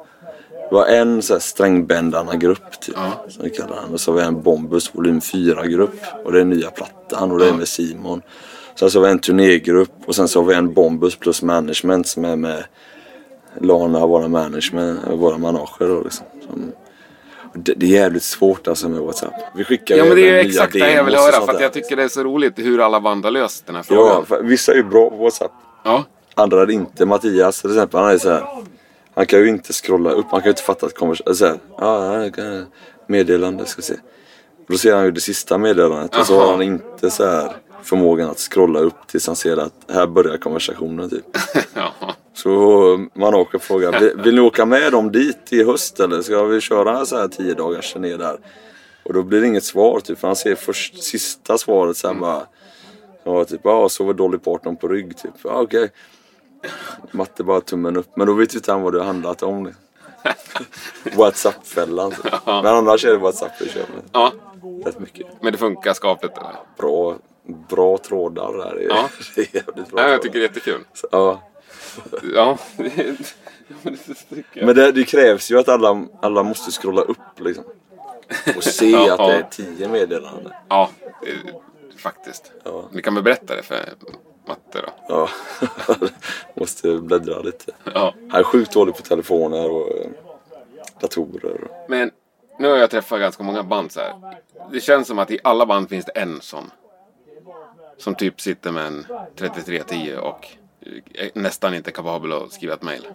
[0.69, 2.95] Det var en så här strängbändarna-grupp typ.
[2.97, 3.25] Ja.
[3.29, 3.93] Som vi kallar den.
[3.93, 5.95] Och så har vi en Bombus volym 4-grupp.
[6.25, 8.23] Och det är nya plattan och det är med Simon.
[8.75, 12.07] Sen så har vi en turnégrupp och sen så har vi en Bombus plus management
[12.07, 12.65] som är med
[13.61, 16.27] Lana, våra management, våra manager då liksom.
[16.47, 16.73] Som,
[17.55, 19.33] det, det är jävligt svårt alltså med WhatsApp.
[19.57, 21.97] Vi skickar Ja men det är exakt det jag vill höra för att jag tycker
[21.97, 24.27] det är så roligt hur alla band har löst den här Ja, frågan.
[24.27, 25.53] för vissa är ju bra på WhatsApp.
[25.85, 26.05] Ja.
[26.35, 27.07] Andra är inte.
[27.07, 28.47] Mattias till exempel, han är så här.
[29.15, 31.35] Han kan ju inte scrolla upp, han kan ju inte fatta ett konversation.
[31.49, 32.63] Här, ja, ja,
[33.07, 33.95] meddelande, ska vi se.
[34.69, 37.53] Då ser han ju det sista meddelandet och så har han inte så här
[37.83, 41.25] förmågan att scrolla upp tills han ser att här börjar konversationen typ.
[41.75, 41.93] ja.
[42.35, 46.23] Så man åker och frågar, vill, vill ni åka med dem dit i höst eller
[46.23, 48.37] ska vi köra så här tio dagars turné där?
[49.03, 52.15] Och då blir det inget svar typ, för han ser först sista svaret så här
[52.15, 52.47] bara.
[53.25, 55.35] Ja, typ, ja, sover Dolly Parton på rygg typ.
[55.45, 55.91] Ja, okej.
[57.11, 58.17] Matte bara tummen upp.
[58.17, 59.73] Men då vet ju inte han vad det har handlat om.
[61.17, 62.11] Whatsapp-fällan.
[62.11, 62.33] typ.
[62.47, 64.03] Men annars är det Whatsapp vi kör med.
[64.13, 64.33] ja.
[64.85, 65.27] Rätt mycket.
[65.41, 66.57] Men det funkar skapligt eller?
[66.79, 67.17] Bra,
[67.69, 68.75] bra trådar där.
[68.75, 69.09] Det är, Ja.
[69.37, 70.85] det är jävligt bra Ja, jag tycker det är jättekul.
[70.95, 71.43] Så, ja.
[72.35, 72.59] Ja.
[74.55, 77.65] Ja, men det det, krävs ju att alla, alla måste scrolla upp liksom.
[78.57, 79.13] Och se Ja.
[79.13, 80.53] att det är tio meddelanden.
[80.69, 80.91] Ja,
[81.97, 82.53] faktiskt.
[82.65, 82.85] Ja.
[82.93, 83.77] Ni kan väl berätta det för
[84.49, 84.93] Matte då?
[85.09, 85.29] Ja.
[86.55, 87.73] måste bläddra lite.
[87.95, 88.15] Ja.
[88.31, 90.11] Han är sjukt dålig på telefoner och eh,
[91.01, 91.69] datorer.
[91.89, 92.11] Men
[92.59, 94.15] nu har jag träffat ganska många band så här.
[94.73, 96.71] Det känns som att i alla band finns det en sån.
[98.03, 100.49] Som typ sitter med en 3310 och
[101.15, 103.07] är nästan inte kapabel att skriva ett mail.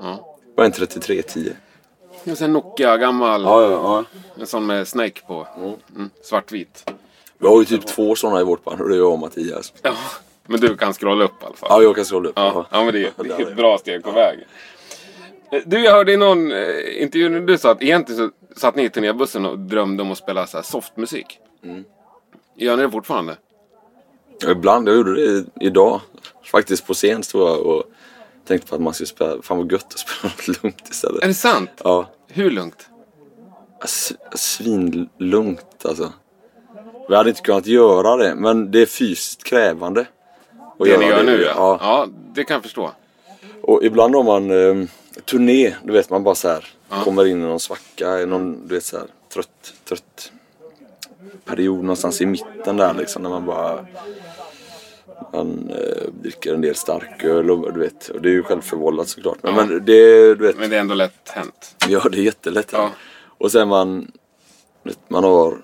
[0.00, 0.36] Ja.
[0.54, 1.52] Vad är en 3310?
[2.30, 3.42] Och sen Nokia gammal.
[3.42, 4.04] Ja, ja, ja.
[4.40, 5.46] En sån med Snake på.
[5.96, 6.90] Mm, svartvit.
[7.38, 9.72] Vi har ju typ två sådana i vårt band och det är jag och Mattias.
[9.82, 9.92] Ja.
[10.46, 11.68] Men du kan scrolla upp i alla fall.
[11.70, 12.38] Ja, jag kan scrolla upp.
[12.38, 14.44] Ja, ja men det är, det är ett bra steg på vägen.
[15.52, 18.76] Eh, Du, jag hörde i någon eh, intervju när du sa att egentligen så satt
[18.76, 21.38] ni i turnébussen och drömde om att spela så här softmusik.
[22.56, 23.36] Gör ni det fortfarande?
[24.42, 26.00] Ja, Ibland, jag gjorde det idag.
[26.44, 27.82] Faktiskt på scen stod jag och
[28.46, 31.22] tänkte på att man skulle spela, fan vad gött att spela något lugnt istället.
[31.22, 31.70] Är det sant?
[31.84, 32.88] Ja, Hur lugnt?
[33.84, 36.12] s- svinlugnt alltså.
[37.08, 40.00] Vi hade inte kunnat göra det, men det är fysiskt krävande.
[40.00, 40.06] att
[40.86, 41.52] Det ni gör nu ja.
[41.56, 41.78] ja.
[41.80, 42.06] ja.
[42.34, 42.90] det kan jag förstå.
[43.62, 44.86] Och ibland har man eh,
[45.24, 46.66] turné, du vet man bara så här.
[47.04, 50.32] Kommer in i någon svacka, i någon du vet så här, trött, trött
[51.44, 53.86] period någonstans i mitten där liksom när man bara
[55.32, 58.08] man eh, dricker en del starköl och du vet.
[58.08, 59.38] Och det är ju självförvållat såklart.
[59.42, 59.64] Men, Ja.
[59.66, 60.58] men det, du vet.
[60.58, 61.76] Men det är ändå lätt hänt.
[61.88, 62.68] Ja, det är jättelätt.
[62.72, 62.90] Ja.
[63.38, 64.12] Och sen man,
[64.82, 65.58] vet, man har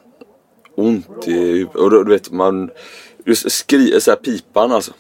[0.74, 2.70] ont i och du vet man,
[3.24, 4.92] just skri, så här, pipan alltså,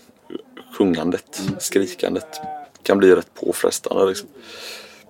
[0.78, 2.40] sjungandet, skrikandet
[2.82, 4.28] kan bli rätt påfrestande liksom.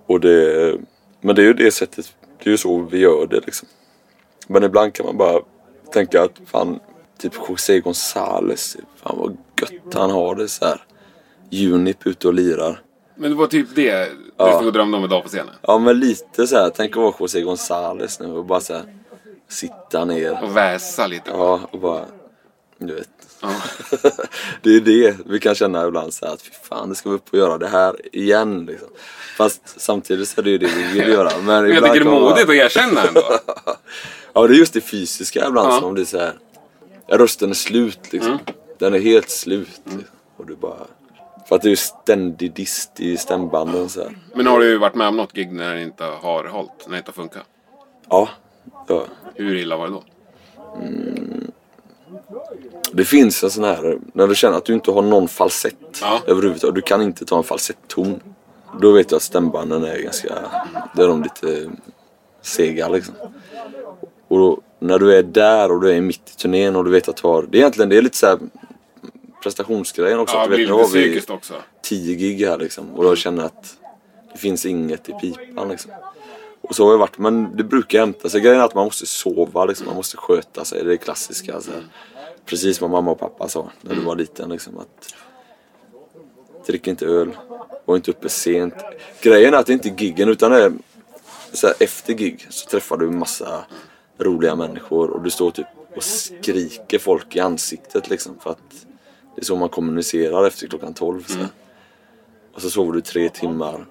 [0.07, 0.75] Och det,
[1.21, 3.69] men det är ju det sättet, det är ju så vi gör det liksom.
[4.47, 5.41] Men ibland kan man bara
[5.93, 6.81] tänka att fan,
[7.19, 10.83] typ José González, fan vad gött han har det så här.
[11.53, 12.81] Unip ute och lirar.
[13.17, 14.59] Men det var typ det du Ja.
[14.59, 15.55] och drömde om idag på scenen?
[15.63, 16.71] Ja men lite så här.
[16.77, 18.83] tänk att vara José González nu och bara så här,
[19.49, 20.43] sitta ner.
[20.45, 21.31] Och väsa lite?
[21.31, 22.05] Ja och bara,
[22.79, 23.09] du vet.
[23.43, 23.49] Ja.
[24.63, 27.17] det är det vi kan känna ibland så här att fy fan, det ska vi
[27.17, 28.89] upp och göra det här igen liksom.
[29.37, 31.31] Fast samtidigt så är det ju det vi vill göra.
[31.39, 33.23] Men, Men jag tycker det är modigt bara- att erkänna ändå.
[34.33, 35.81] Ja det är just det fysiska ibland Ja.
[35.81, 36.33] som är så här.
[37.09, 38.33] Rösten är slut liksom.
[38.33, 38.45] Mm.
[38.79, 39.81] Den är helt slut.
[39.85, 40.05] Liksom.
[40.37, 40.77] Och du bara...
[41.49, 44.19] För att det är ju ständig dist i stämbanden så här.
[44.35, 46.71] Men har du varit med om något gig när det inte har hållit?
[46.87, 47.43] När det inte har funkat?
[48.09, 48.29] Ja.
[48.89, 49.05] ja.
[49.35, 50.03] Hur illa var det då?
[52.93, 56.21] Det finns en sån här, när du känner att du inte har någon falsett Ja.
[56.27, 56.75] överhuvudtaget.
[56.75, 58.21] Du kan inte ta en falsettton.
[58.81, 60.35] Då vet du att stämbanden är ganska,
[60.95, 61.71] då är de lite
[62.43, 63.15] sega liksom.
[64.29, 67.09] Och då, när du är där och du är mitt i turnén och du vet
[67.09, 68.39] att du har, det är egentligen det är lite så här
[69.43, 70.37] prestationsgrejen också.
[70.37, 71.55] Ja, att du vet, nu har vi också.
[71.83, 72.91] 10 gig här liksom.
[72.91, 73.77] Och jag känner att
[74.33, 75.93] det finns inget i pipan liksom.
[76.61, 78.41] Och så har det varit, men det brukar hämta sig.
[78.41, 79.87] Grejen är att man måste sova liksom.
[79.87, 80.79] Man måste sköta sig.
[80.79, 81.55] Det är det klassiska.
[81.55, 81.71] Alltså.
[82.45, 84.79] Precis vad mamma och pappa sa när du var liten liksom.
[84.79, 85.15] Att
[86.67, 87.37] Drick inte öl.
[87.85, 88.75] Var inte uppe sent.
[89.21, 90.73] Grejen är att det inte är giggen utan det är
[91.53, 93.65] så här, efter gig så träffar du massa
[94.19, 98.87] roliga människor och du står typ och skriker folk i ansiktet liksom för att
[99.35, 101.25] det är så man kommunicerar efter klockan 12.
[101.25, 101.39] Så.
[101.39, 101.49] här.
[102.55, 103.87] Och så sover du tre timmar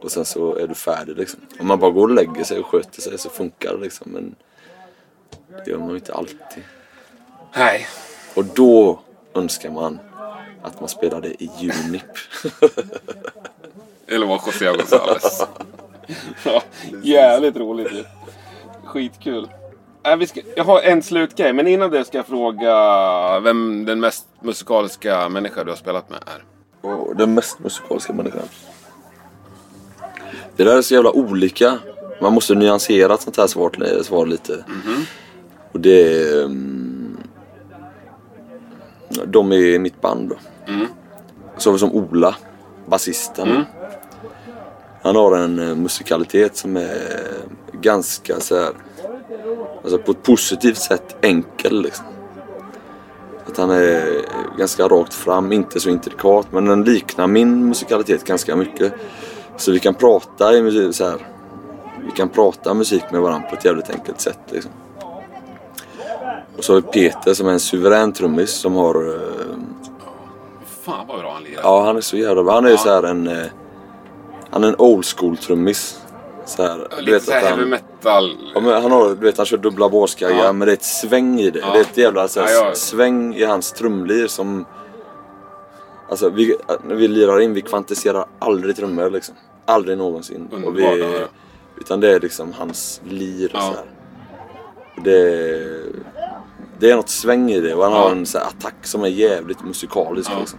[0.00, 1.40] och sen så är du färdig liksom.
[1.60, 4.34] Om man bara går och lägger sig och sköter sig så funkar det liksom men
[5.64, 6.62] det gör man ju inte alltid.
[7.56, 7.86] Nej.
[8.34, 9.00] Och då
[9.34, 9.98] önskar man
[10.62, 12.02] att man spelade i Unip.
[14.06, 15.46] Eller var José González.
[16.44, 16.62] ja,
[17.02, 18.04] jävligt roligt ju.
[18.84, 19.48] Skitkul.
[20.04, 24.00] Äh, vi ska, jag har en slutgrej, men innan det ska jag fråga vem den
[24.00, 26.44] mest musikaliska människa du har spelat med är.
[26.90, 28.42] Och den mest musikaliska människan.
[30.56, 31.78] Det där är så jävla olika.
[32.20, 34.64] Man måste nyansera ett sånt här svar, svar lite.
[35.72, 36.44] Och det är...
[36.44, 37.16] mm,
[39.26, 40.36] De är i mitt band då.
[41.56, 42.34] Så har vi som Ola,
[42.86, 43.48] basisten.
[45.02, 47.22] Han har en eh, musikalitet som är
[47.72, 48.72] ganska så här,
[49.82, 52.04] Alltså på ett positivt sätt enkel liksom.
[53.46, 54.22] Att han är
[54.58, 58.92] ganska rakt fram, inte så intrikat men den liknar min musikalitet ganska mycket.
[59.56, 61.26] Så vi kan prata i musik, så här.
[62.04, 64.70] Vi kan prata musik med varandra på ett jävligt enkelt sätt liksom.
[66.56, 69.08] Och så har vi Peter som är en suverän trummis som har...
[69.14, 69.20] eh,
[70.82, 71.60] Fan vad bra han lirar.
[71.62, 72.54] Ja, han är så jävla bra.
[72.54, 73.28] Han är ju så här en...
[73.28, 73.46] eh,
[74.50, 76.01] Han är en old school trummis.
[76.44, 78.36] Så här, du Lite vet såhär att heavy han, metal.
[78.54, 80.52] ja, men han har, du vet han kör dubbla båskaggar Ja.
[80.52, 81.58] men det är ett sväng i det.
[81.58, 81.72] Ja.
[81.72, 82.74] Det är ett jävla så här, Ja, ja.
[82.74, 84.64] sväng i hans trumlir som...
[86.10, 86.56] Alltså vi,
[86.88, 89.34] när vi lirar in, vi kvantiserar aldrig trummor liksom.
[89.64, 90.48] Aldrig någonsin.
[90.50, 91.26] Och Underbart vi, att höra.
[91.80, 93.60] utan det är liksom hans lir och Ja.
[93.60, 93.84] så här.
[94.96, 95.82] Och det,
[96.78, 97.98] det är något sväng i det och han Ja.
[97.98, 100.38] har en så här attack som är jävligt musikalisk Ja.
[100.40, 100.58] liksom.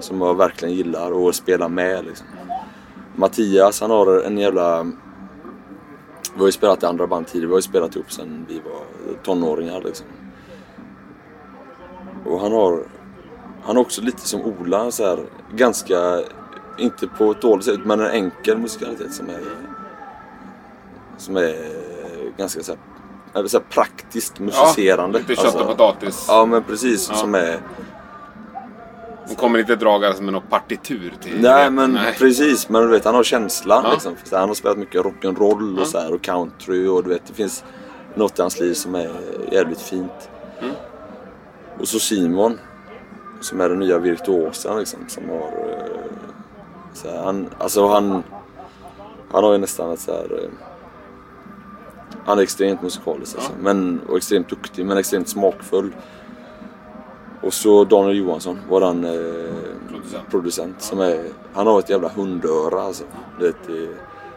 [0.00, 2.26] Som jag verkligen gillar att spela med liksom.
[3.16, 4.82] Mattias han har en jävla...
[6.34, 8.54] Vi har ju spelat i andra band tidigare, vi har ju spelat ihop sen vi
[8.54, 10.06] var tonåringar liksom.
[12.26, 12.84] Och han har...
[13.62, 15.18] Han är också lite som Ola, så här,
[15.54, 16.20] ganska...
[16.78, 19.40] Inte på ett dåligt sätt, men en enkel musikalitet som är...
[21.16, 21.54] Som är
[22.36, 22.80] ganska så här,
[23.34, 25.18] eller så praktiskt musicerande.
[25.18, 26.24] Lite kött och Alltså, potatis.
[26.28, 27.16] Ja men precis, Ja.
[27.16, 27.58] som är...
[29.30, 32.14] Hon kommer inte dragas med något partitur till Nej men Nej.
[32.18, 33.92] precis, men du vet han har känslan Ja.
[33.92, 34.16] liksom.
[34.32, 35.84] Han har spelat mycket rock'n'roll och Ja.
[35.84, 37.64] så här och country och du vet det finns
[38.14, 39.10] något i hans liv som är
[39.52, 40.30] jävligt fint.
[40.62, 40.74] Mm.
[41.80, 42.58] Och så Simon
[43.40, 45.36] som är den nya virtuosen liksom som har...
[45.36, 46.00] eh,
[46.94, 48.22] Så här, han, alltså han...
[49.32, 50.38] Han har ju nästan ett så här...
[50.44, 50.50] eh,
[52.26, 55.94] Han är extremt musikalisk alltså, men, och extremt duktig men extremt smakfull.
[57.42, 59.10] Och så Daniel Johansson, våran eh,
[59.90, 60.30] Producent.
[60.30, 61.24] producent som är...
[61.54, 63.04] Han har ett jävla hundöra alltså.
[63.38, 63.86] Du vet, det,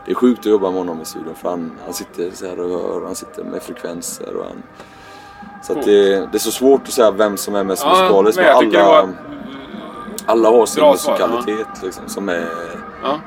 [0.06, 2.60] det är sjukt att jobba med honom i studion för han, han sitter så här
[2.60, 4.64] och hör, han sitter med frekvenser och han...
[5.64, 8.38] Så att det, det är så svårt att säga vem som är mest Ja, musikalisk.
[8.38, 9.10] men det alla, var-
[10.26, 12.48] alla har sin musikalitet liksom, som är...
[13.04, 13.20] Ja,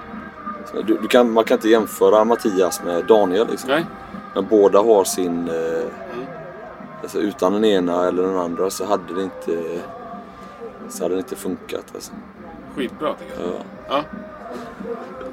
[0.87, 3.71] Du, du kan, man kan inte jämföra Mattias med Daniel liksom.
[3.71, 3.87] nej.
[4.35, 5.49] Men båda har sin...
[5.49, 6.06] Eh,
[7.07, 9.81] alltså utan den ena eller den andra så hade det inte...
[10.89, 12.13] Så hade det inte funkat alltså.
[12.77, 13.53] Skitbra tycker jag.
[13.53, 13.63] Ja.
[13.89, 14.03] Ja.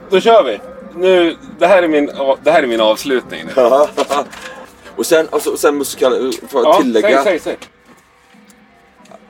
[0.09, 0.59] Då kör vi.
[0.95, 2.11] Nu, det här är min,
[2.43, 3.61] det här är min avslutning nu.
[4.95, 6.11] och sen, alltså, och sen musikal...
[6.49, 7.23] Får jag Ja, tillägga?
[7.23, 7.57] säg, säg, säg.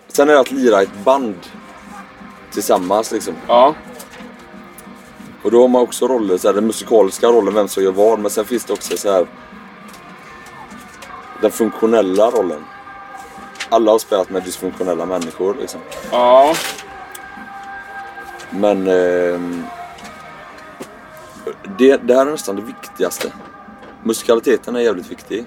[0.08, 1.36] Sen är det att lira ett band.
[2.52, 3.34] Tillsammans liksom.
[3.48, 3.76] Ja,
[5.44, 8.20] Och då har man också roller, så här, den musikaliska rollen, vem som gör vad.
[8.20, 9.28] Men sen finns det också så här
[11.44, 12.64] Den funktionella rollen.
[13.70, 15.82] Alla har spelat med dysfunktionella människor liksom.
[16.12, 16.54] ja,
[18.52, 19.64] Men ehm,
[21.78, 23.34] det, det här är nästan det viktigaste.
[24.04, 25.46] Musikaliteten är jävligt viktig.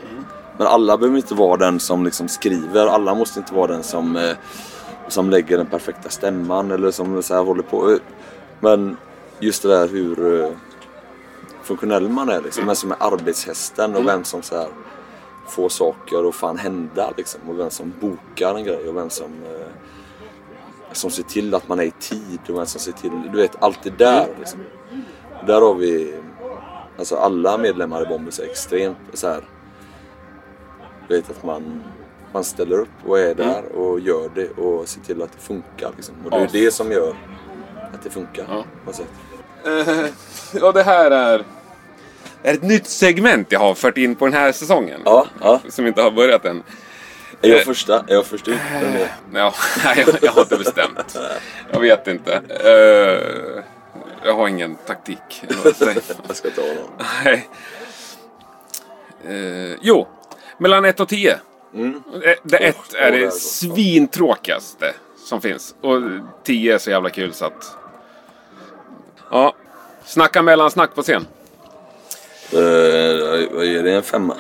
[0.59, 2.87] Men alla behöver inte vara den som liksom skriver.
[2.87, 4.37] Alla måste inte vara den som, eh,
[5.09, 7.99] som lägger den perfekta stämman eller som så här håller på.
[8.61, 8.97] Men
[9.41, 10.51] just det där hur eh,
[11.63, 12.67] funktionell man är liksom.
[12.67, 14.69] Vem som är arbetshästen och vem som så här
[15.49, 17.41] får saker att fan hända liksom.
[17.49, 19.67] Och vem som bokar en grej och vem som eh,
[20.93, 23.63] som ser till att man är i tid och vem som ser till, du vet
[23.63, 24.61] allt det där liksom.
[25.47, 26.15] Där har vi,
[26.99, 29.45] alltså alla medlemmar i Bombus är extremt så här.
[31.09, 31.83] Du vet att man,
[32.33, 35.93] man ställer upp och är där och gör det och ser till att det funkar
[35.97, 36.15] liksom.
[36.25, 36.49] Och det är Ja.
[36.53, 37.17] det som gör
[37.95, 39.11] att det funkar på något sätt.
[39.65, 40.07] Eh,
[40.61, 41.45] ja, det här är...
[42.47, 45.01] Är ett nytt segment jag har fört in på den här säsongen.
[45.05, 45.61] Ja, ja.
[45.69, 46.63] Som inte har börjat än.
[47.43, 47.95] Är jag första?
[48.09, 48.57] Är jag först ut?
[48.83, 49.55] Är- Ja,
[49.97, 51.19] jag, jag har inte bestämt.
[51.73, 52.41] Jag vet inte.
[52.65, 53.63] Eh,
[54.25, 55.43] jag har ingen taktik.
[55.49, 55.95] eller
[56.27, 56.91] jag ska ta honom.
[57.25, 57.49] Nej.
[59.29, 60.07] Eh, jo,
[60.59, 61.39] mellan 1 och 10.
[61.75, 62.03] Mm.
[62.43, 64.95] Det 1 Oh, är det svintråkigaste
[65.29, 65.75] som finns.
[65.81, 66.01] Och
[66.45, 67.77] 10 är så jävla kul så att...
[69.31, 69.55] Ja.
[70.05, 71.27] Snacka mellansnack på scen.
[72.53, 73.93] Eh, vad är det?
[73.93, 74.37] En femma?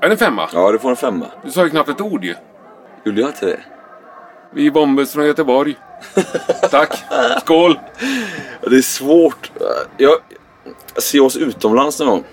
[0.00, 0.48] Är det en femma?
[0.52, 1.26] Ja, du får en femma.
[1.44, 2.34] Du sa ju knappt ett ord ju.
[3.04, 3.60] Gjorde jag inte det?
[4.52, 5.76] Vi är Bombus från Göteborg.
[6.70, 7.04] Tack.
[7.40, 7.78] Skål.
[8.60, 9.50] Det är svårt.
[9.96, 10.16] Jag
[10.96, 12.24] ser oss utomlands någon gång.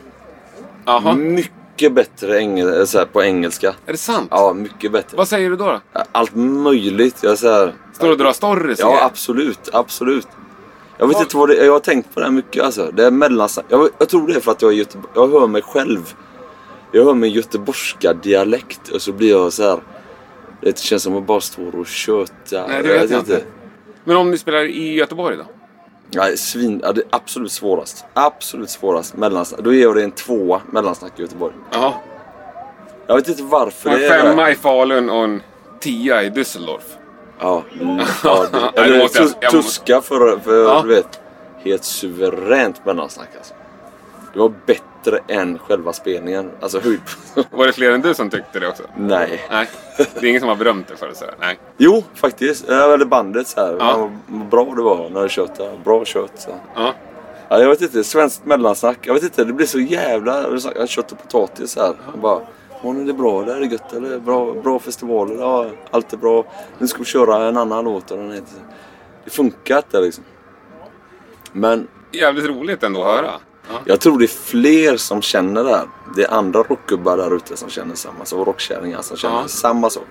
[0.85, 1.13] Jaha.
[1.15, 3.75] Mycket bättre engel, så här, på engelska.
[3.85, 4.27] Är det sant?
[4.31, 5.17] Ja, mycket bättre.
[5.17, 5.65] Vad säger du då?
[5.65, 5.79] då?
[6.11, 7.23] Allt möjligt.
[7.23, 8.79] Jag så här, Står du och drar stories?
[8.79, 9.69] ja, absolut.
[9.73, 10.27] Absolut.
[10.97, 11.65] Jag vet inte vad det är.
[11.65, 12.63] Jag har tänkt på det här mycket.
[12.63, 12.91] Alltså.
[12.93, 13.65] Det är mellansnack.
[13.69, 15.11] Jag, jag tror det är för att jag är Göteborg.
[15.15, 16.13] Jag hör mig själv.
[16.91, 19.79] Jag hör min göteborgska dialekt och så blir jag så här.
[20.61, 22.67] Det känns som att jag bara står och tjötar.
[22.67, 23.43] Nej, det vet jag inte.
[24.03, 25.45] Men om ni spelar i Göteborg då?
[26.13, 26.81] Nej, svin...
[26.83, 28.05] Ja, det är absolut svårast.
[28.13, 29.17] Absolut svårast.
[29.17, 29.61] Mellansnack.
[29.63, 30.61] Då ger jag det en tvåa.
[30.71, 31.53] Mellansnack i Göteborg.
[31.71, 31.93] Jaha.
[33.07, 35.41] Jag vet inte varför En femma i Falun och en
[35.79, 37.04] tia i Düsseldorf.
[37.39, 40.81] Ja, mm, ja det, Ja, det måste jag- Tuska för, för Ja.
[40.81, 41.19] du vet,
[41.63, 43.53] helt suveränt mellansnack alltså.
[44.33, 46.51] Det var bättre än själva spelningen.
[46.61, 47.01] Alltså höjd...
[47.51, 48.83] Var det fler än du som tyckte det också?
[48.97, 49.41] Nej.
[49.51, 49.67] Nej,
[49.97, 51.15] det är ingen som har berömt dig för det.
[51.15, 51.25] Så.
[51.39, 51.59] Nej.
[51.77, 52.65] Jo, faktiskt.
[52.67, 53.75] Ja, Eller bandet så här.
[53.79, 54.09] Ja.
[54.27, 55.77] Vad bra det var när det kört där.
[55.83, 56.31] Bra kört.
[56.37, 56.49] Så.
[56.75, 56.93] Ja.
[57.49, 58.97] Ja, jag vet inte, svenskt mellansnack.
[59.01, 60.57] Jag vet inte, det blir så jävla...
[60.87, 61.93] Kött och potatis här.
[62.11, 62.39] Jag bara,
[62.85, 63.43] "Åh, är det bra?
[63.43, 64.19] Det är det gött eller?
[64.19, 65.35] Bra, bra festivaler?
[65.39, 66.45] Ja, allt är bra.
[66.77, 68.53] Nu ska vi köra en annan låt och den heter...
[69.23, 70.23] Det funkar inte liksom.
[71.51, 73.31] Men Jävligt roligt ändå att höra.
[73.69, 73.79] Ja.
[73.85, 75.87] jag tror det är fler som känner det här.
[76.15, 78.39] Det är andra rockgubbar där ute som känner samma sak.
[78.39, 79.47] Och rockkärringar som känner Ja.
[79.47, 80.07] samma sak.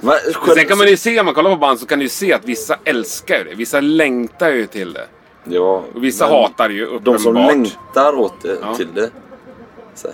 [0.00, 0.14] Men,
[0.54, 2.32] Sen kan man ju se, om man kollar på band så kan du ju se
[2.32, 3.54] att vissa älskar det.
[3.54, 5.06] Vissa längtar ju till det.
[5.44, 7.04] ja, Och vissa hatar ju uppenbart.
[7.04, 8.74] De som längtar åt det, Ja.
[8.74, 9.10] till det.
[9.94, 10.08] Så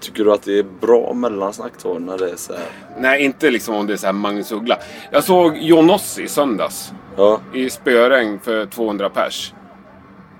[0.00, 2.62] tycker du att det är bra mellansnack då när det är så här?
[2.98, 4.78] Nej, inte liksom om det är så här Magnus Uggla.
[5.10, 6.92] Jag såg Jonossi i söndags.
[7.16, 9.54] Ja, I spöregn för 200 pers.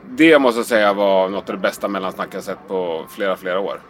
[0.09, 3.61] Det måste jag säga var något av det bästa mellansnack jag sett på flera, flera
[3.61, 3.81] år.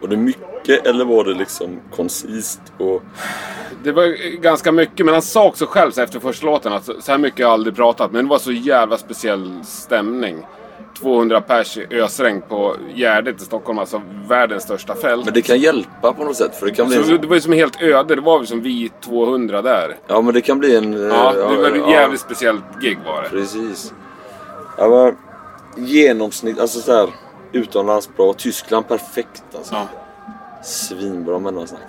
[0.00, 2.60] var det mycket eller var det liksom koncist?
[2.78, 3.02] Och,
[3.84, 7.10] Det var ganska mycket, men han sa också själv så efter första låten att så
[7.12, 10.46] här mycket har jag aldrig pratat, men det var så jävla speciell stämning.
[11.00, 15.24] 200 pers i ösregn på Gärdet i Stockholm, alltså världens största fält.
[15.24, 16.56] men det kan hjälpa på något sätt.
[16.56, 18.46] För det kan bli Så en, det var ju som helt öde, det var väl
[18.46, 19.96] som vi 200 där.
[20.06, 20.92] ja, men det kan bli en...
[20.92, 23.28] Ja, det var ett ja, jävligt speciellt gig var det.
[23.28, 23.92] Precis.
[24.78, 25.16] Ja, men,
[25.86, 27.08] genomsnitt, alltså så här
[27.52, 28.32] utomlands bra.
[28.32, 29.74] Tyskland perfekt alltså.
[29.74, 29.86] Ja.
[30.64, 31.80] Svinbra mellansnack.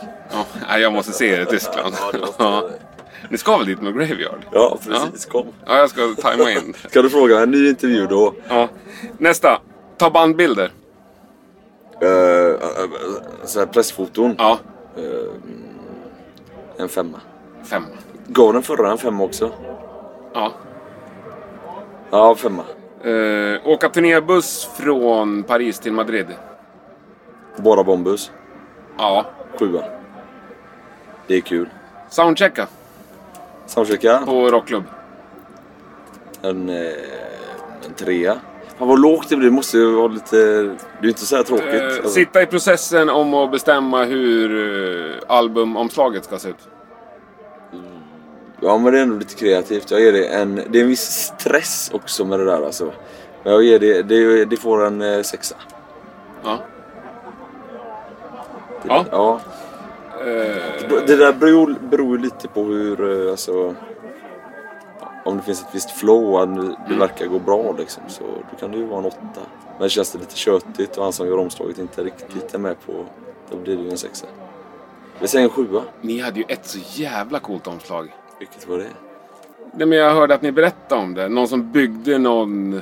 [0.70, 1.96] Ja, jag måste se det i Tyskland.
[2.38, 2.70] Ja,
[3.30, 4.46] Ni ska väl dit med Graveyard?
[4.52, 5.26] Ja, precis.
[5.26, 5.48] Kom.
[5.66, 6.74] Ja, jag ska tajma in.
[6.90, 8.34] Ska du fråga en ny intervju då?
[8.50, 8.70] Ja.
[9.18, 9.62] Nästa.
[9.98, 10.72] Ta bandbilder.
[12.04, 12.10] Uh,
[13.58, 14.36] uh, pressfoton.
[14.38, 14.60] Ja.
[16.78, 17.22] En femma.
[17.64, 17.84] Fem.
[18.28, 19.52] Gav den förra en femma också?
[20.34, 20.54] Ja.
[22.12, 22.64] Ja, femma.
[23.06, 26.28] Uh, åka turnébuss från Paris till Madrid.
[27.58, 28.32] Bara bombus.
[28.98, 29.26] Ja.
[29.60, 29.84] Sjua.
[31.28, 31.70] Det är kul.
[32.10, 32.68] Soundchecka
[33.68, 34.22] Soundchecka.
[34.26, 34.84] på rockklubb.
[36.42, 36.76] En, eh,
[37.86, 38.40] en trea.
[38.78, 39.50] Fan vad lågt det blir.
[39.50, 40.38] Det måste ju vara lite...
[40.38, 41.82] Det är ju inte så här tråkigt.
[41.82, 42.10] Eh, alltså.
[42.10, 46.68] Sitta i processen om att bestämma hur uh, albumomslaget ska se ut.
[48.62, 49.92] Ja men det är ändå lite kreativt.
[49.92, 50.56] Jag ger det en...
[50.56, 52.92] Det är en viss stress också med det där alltså.
[53.44, 54.02] Men jag ger det...
[54.02, 55.56] Det, det får en eh, sexa.
[56.44, 56.60] Ja.
[58.84, 59.06] Det, Ja.
[59.12, 59.42] ja.
[60.22, 63.76] Eh, Det där beror, beror lite på hur, eh, alltså...
[65.26, 66.48] Om det finns ett visst flow och
[66.90, 68.04] det verkar gå bra liksom.
[68.08, 69.42] Så då kan det ju vara en åtta.
[69.80, 72.94] Men känns det lite köttigt och han som gör omslaget inte riktigt är med på...
[73.52, 74.26] Då blir det ju en sexa.
[75.20, 75.82] Vi säger en sjua.
[76.02, 78.16] ni hade ju ett så jävla coolt omslag.
[78.40, 78.86] Vilket var det?
[79.74, 81.30] Nej, men jag hörde att ni berättade om det.
[81.30, 82.82] Någon som byggde någon,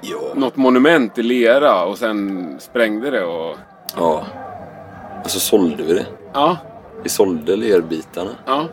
[0.00, 0.18] Ja.
[0.34, 3.56] något monument i lera och sen sprängde det och...
[3.96, 4.24] Ja.
[5.26, 6.06] Och så sålde vi det.
[6.32, 6.56] Ja,
[7.02, 8.30] Vi sålde lerbitarna.
[8.46, 8.68] ja.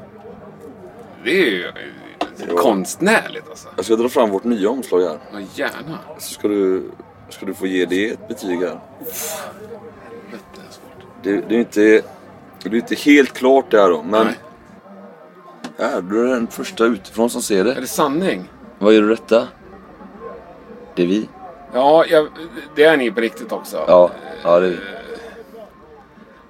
[1.24, 1.72] Det är ju
[2.48, 2.56] Ja.
[2.58, 3.68] konstnärligt alltså.
[3.76, 5.18] Jag ska dra fram vårt nya omslag här.
[5.34, 6.00] Ja, gärna.
[6.20, 6.84] Så ska du,
[7.30, 8.68] ska du få ge det ett betyg här.
[8.68, 8.80] Helvete,
[10.56, 11.08] är svårt.
[11.24, 11.82] Det, det är inte,
[12.64, 14.04] det är inte helt klart där då.
[14.04, 14.36] Men Nej.
[15.92, 17.74] här, du är den första utifrån som ser Är det.
[17.82, 18.50] det sanning?
[18.80, 19.48] Vad gör du detta?
[20.96, 21.30] Det är vi.
[21.74, 22.28] Ja, jag,
[22.76, 23.84] det är ni på riktigt också.
[23.88, 24.12] Ja,
[24.44, 24.78] ja det är vi.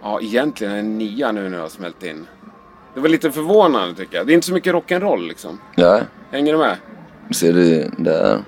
[0.03, 2.27] Ja, egentligen en nia nu när jag har smält in.
[2.93, 4.27] Det var lite förvånande tycker jag.
[4.27, 5.59] Det är inte så mycket rock'n'roll liksom.
[5.75, 5.99] Ja,
[6.31, 6.77] Hänger du med?
[7.31, 8.43] ser du där?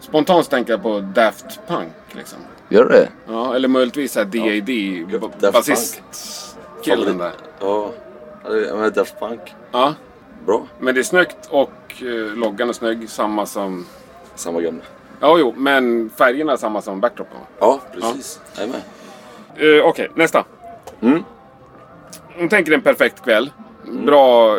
[0.00, 2.38] Spontant tänker jag på Daft Punk liksom.
[2.68, 3.08] Gör det?
[3.28, 5.04] Ja, eller möjligtvis såhär D.A.D.
[5.40, 7.32] Ja, Basist-killen där.
[7.60, 7.90] Ja,
[8.44, 9.40] ja, men Daft Punk.
[9.72, 9.94] Ja,
[10.46, 10.66] Bra.
[10.80, 11.72] men det är snyggt och
[12.02, 13.08] eh, loggan är snygg.
[13.10, 13.86] Samma som...
[14.34, 14.82] Samma gamla.
[15.20, 17.36] Ja, jo, men färgerna är samma som backdropen.
[17.38, 17.46] va?
[17.60, 18.40] Ja, precis.
[18.56, 19.78] Jag är med.
[19.78, 20.44] Eh, Okej, nästa.
[21.00, 21.24] Mm.
[22.40, 23.52] Om tänker en perfekt kväll.
[24.06, 24.56] Bra...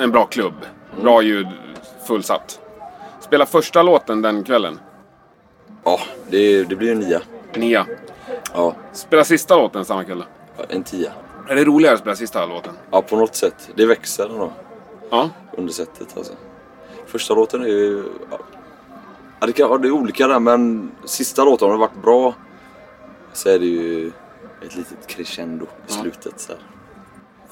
[0.00, 0.54] En bra klubb.
[1.02, 1.46] Bra ljud.
[2.06, 2.60] Fullsatt.
[3.20, 4.78] Spela första låten den kvällen.
[5.84, 6.00] Ja,
[6.30, 7.20] det, det blir en nia.
[7.54, 7.86] Nia.
[8.54, 10.24] Ja, Spela sista låten samma kväll.
[10.68, 11.12] en tia.
[11.48, 12.74] Är det roligare att spela sista låten?
[12.90, 13.70] Ja, på något sätt.
[13.74, 14.52] Det växer då.
[15.10, 15.30] Ja.
[15.56, 16.32] under setet alltså.
[17.06, 18.04] Första låten är ju...
[19.40, 22.34] Ja, det, kan, ja, det är olika där men sista låten har varit bra.
[23.32, 24.12] Så är det ju
[24.66, 26.52] ett litet crescendo i slutet så.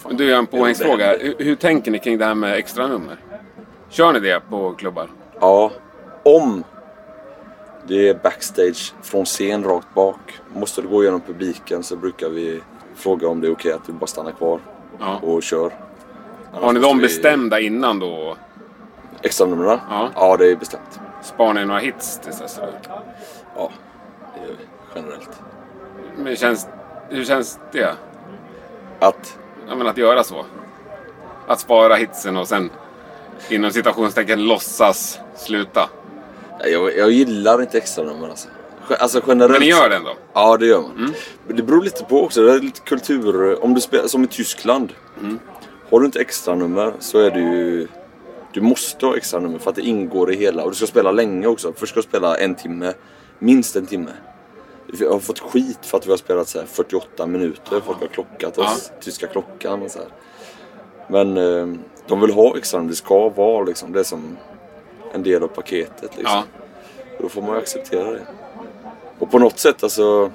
[0.05, 1.17] Men Du, jag har en poängsfråga.
[1.19, 3.17] Hur, hur tänker ni kring det här med extra nummer?
[3.89, 5.09] Kör ni det på klubbar?
[5.41, 5.71] Ja,
[6.23, 6.65] om
[7.89, 10.41] det är backstage från scen rakt bak.
[10.55, 12.61] Måste du gå igenom publiken så brukar vi
[12.95, 14.61] fråga om det är okej att du bara stannar kvar
[14.99, 15.19] Ja.
[15.23, 15.61] och kör.
[16.53, 18.37] Har ni Annars dem vi- bestämda innan då?
[19.23, 19.79] Extra numren?
[19.91, 20.11] Ja.
[20.15, 21.01] ja, det är bestämt.
[21.23, 22.61] Sparar ni några hits tills dess?
[23.57, 23.71] Ja,
[24.35, 25.41] det gör vi generellt.
[26.17, 26.69] Men känns,
[27.09, 27.95] hur känns det?
[28.99, 29.39] Att
[29.69, 30.45] Jag menar att göra så.
[31.47, 32.71] Att spara hitsen och sen
[33.49, 35.89] inom citationstecken låtsas sluta.
[36.61, 38.49] Nej, Jag, jag gillar inte extra nummer alltså.
[38.91, 39.53] Ge- Alltså generellt.
[39.53, 40.11] Men ni gör det ändå?
[40.33, 41.15] Ja, det gör man.
[41.47, 42.43] Men det beror lite på också.
[42.43, 43.65] Det är lite kultur.
[43.65, 44.93] Om du spelar som i Tyskland.
[45.91, 47.89] Har du inte extra nummer så är det ju...
[48.53, 50.63] Du måste ha extra nummer för att det ingår i hela.
[50.63, 51.73] Och du ska spela länge också.
[51.77, 52.93] Först ska du spela en timme.
[53.39, 54.11] Minst en timme.
[55.01, 57.81] Jag har fått skit för att vi har spelat så här 48 minuter.
[57.87, 58.93] Folk har klockat oss.
[59.01, 60.09] Tyska klockan och så här.
[61.09, 61.79] Men eh,
[62.09, 62.91] de vill ha extra nummer.
[62.91, 63.93] Det ska vara liksom.
[63.93, 64.37] Det är som
[65.13, 66.25] en del av paketet liksom.
[66.25, 66.45] Ja.
[67.21, 68.27] Då får man ju acceptera det.
[69.19, 70.33] Och på något sätt alltså...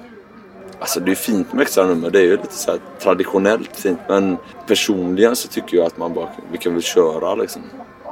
[0.78, 2.10] Alltså det är fint med extra nummer.
[2.10, 3.98] Det är ju lite så traditionellt fint.
[4.08, 4.36] Men
[4.66, 6.28] personligen så tycker jag att man bara...
[6.52, 7.62] Vi kan väl köra liksom.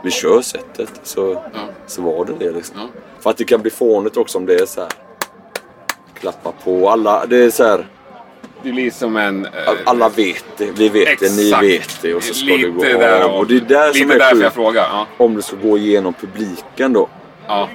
[0.05, 1.01] Vi kör sättet.
[1.03, 1.61] Så, Ja.
[1.87, 2.77] så var det det liksom.
[2.79, 2.87] Ja.
[3.21, 4.91] För att det kan bli fånigt också om det är så här.
[6.21, 6.91] Klappa på.
[6.91, 7.27] Alla...
[7.27, 7.87] Det är så här.
[8.63, 9.45] Det blir som en...
[9.45, 9.51] eh,
[9.87, 10.71] Alla vet det.
[10.71, 11.37] Vi vet det.
[11.37, 11.65] Ni exakt.
[11.65, 12.15] vet det.
[12.15, 13.31] Och så ska lite det gå där av.
[13.31, 14.83] Och det är där lite som är därför jag frågar.
[14.93, 15.07] Ja.
[15.17, 17.09] Om det ska gå igenom publiken då.
[17.47, 17.69] Ja.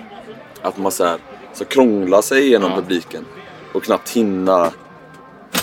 [0.61, 1.17] Att man så här,
[1.53, 2.75] så krångla sig igenom Ja.
[2.81, 3.25] publiken
[3.73, 4.71] och knappt hinna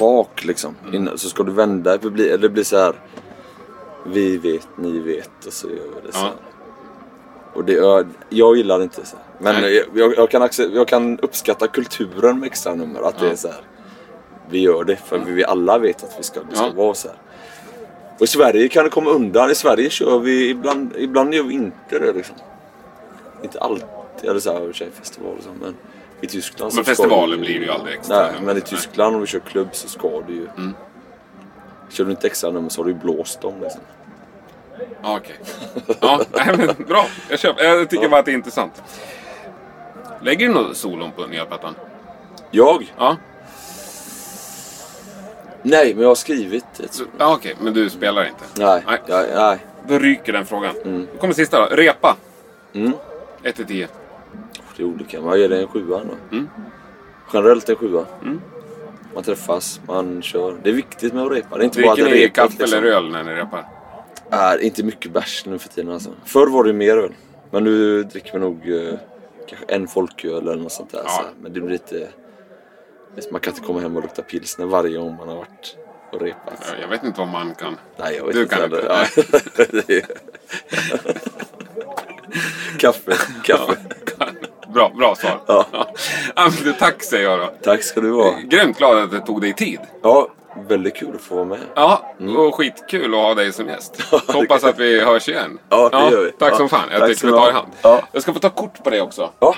[0.00, 0.74] bak liksom.
[0.82, 0.94] Mm.
[0.94, 2.40] Innan, så ska du vända i publiken.
[2.40, 2.92] Det blir så här.
[4.06, 6.24] Vi vet, ni vet och så gör vi det så Ja.
[6.24, 6.32] här.
[7.54, 9.24] Och det, jag, jag gillar inte så här.
[9.42, 9.62] Men
[9.94, 13.02] jag, jag, kan jag kan uppskatta kulturen med extra nummer.
[13.02, 13.32] Att det Ja.
[13.32, 13.60] är så här.
[14.50, 16.72] Vi gör det för vi alla vet att vi ska, det ska Ja.
[16.76, 17.16] vara så här.
[18.16, 19.50] Och i Sverige kan det komma undan.
[19.50, 22.36] I Sverige kör vi ibland, ibland gör vi inte det liksom.
[23.42, 23.88] Inte alltid,
[24.30, 24.74] eller så här, i och
[25.42, 25.74] så, men
[26.20, 28.16] i Tyskland Men ska festivaler du- blir det ju aldrig extra.
[28.22, 30.46] Nej, men i Tyskland om du kör klubb så ska du ju...
[30.56, 30.74] Mm.
[31.90, 33.80] Kör du inte extra nummer så har du ju blåst dem liksom.
[35.02, 35.36] Ja, Okej.
[36.00, 37.06] Ja, nej, men bra.
[37.30, 37.64] Jag, köper.
[37.64, 38.82] jag tycker bara att det är intressant.
[40.22, 41.74] Lägger du något solon på nya plattan?
[42.50, 42.92] Jag?
[42.98, 43.16] Ja.
[45.62, 47.56] Nej, men jag har skrivit ett Så- Ja, okej.
[47.60, 48.44] Men du spelar inte?
[48.64, 48.98] Nej, Nej.
[49.08, 49.26] nej.
[49.34, 49.58] nej.
[49.88, 50.74] Då ryker den frågan.
[51.12, 51.76] Då kommer sista då.
[51.76, 52.16] Repa.
[52.72, 52.92] Mm.
[53.42, 53.88] 1 till 10.
[54.76, 55.20] Det är olika.
[55.20, 56.36] Vad är det en sjua då?
[56.36, 56.48] Mm.
[57.32, 58.04] Generellt en sjua.
[58.22, 58.40] Mm.
[59.14, 60.56] Man träffas, man kör.
[60.62, 61.56] Det är viktigt med att repa.
[61.56, 62.78] Det är inte bara att Dricker det är ni kaffe liksom.
[62.78, 63.68] eller öl när ni repar?
[64.30, 66.10] Är inte mycket bärs nu för tiden alltså.
[66.24, 67.12] Förr var det mer öl.
[67.50, 68.94] Men nu dricker vi nog eh,
[69.48, 71.02] kanske en folköl eller något sånt där.
[71.04, 71.10] Ja.
[71.10, 72.08] Så, men det blir lite...
[73.30, 75.76] Man kan inte komma hem och lukta pilsner varje gång man har varit
[76.12, 76.74] och repat.
[76.80, 77.76] Jag vet inte vad man kan.
[77.96, 79.06] Nej, jag vet Du inte kan inte.
[79.88, 80.02] Ja.
[82.78, 83.76] Kaffe, kaffe.
[84.74, 85.40] Bra, bra svar.
[85.46, 85.66] Ja.
[86.78, 87.52] Tack säger jag då.
[87.62, 88.38] Tack ska du ha.
[88.44, 89.80] Grymt glad att det tog dig tid.
[90.02, 90.28] Ja,
[90.68, 91.58] väldigt kul att få vara med.
[91.74, 94.02] Ja, och skitkul att ha dig som gäst.
[94.28, 95.58] Hoppas att vi hörs igen.
[95.68, 96.32] Ja, det gör vi.
[96.32, 96.88] Tack Ja, som fan.
[96.90, 97.72] Jag tack tycker ska vi du tar i hand.
[97.82, 98.02] Ja.
[98.12, 99.30] Jag ska få ta kort på dig också.
[99.38, 99.54] Ja.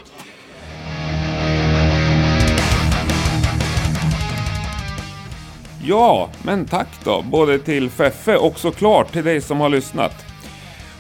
[5.86, 10.33] Ja, men tack då, både till Feffe och såklart till dig som har lyssnat.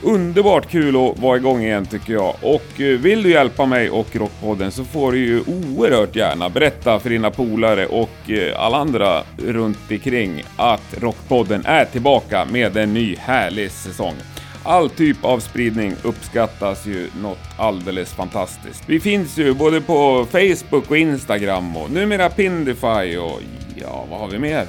[0.04, 2.34] Underbart kul att vara igång igen tycker jag.
[2.42, 7.00] Och eh, vill du hjälpa mig och Rockpodden så får du ju oerhört gärna berätta
[7.00, 12.94] för dina polare och eh, alla andra runt omkring att Rockpodden är tillbaka med en
[12.94, 14.14] ny härlig säsong.
[14.62, 18.82] All typ av spridning uppskattas ju något alldeles fantastiskt.
[18.86, 23.40] Vi finns ju både på Facebook och Instagram och numera Pindify och
[23.76, 24.66] ja, vad har vi mer?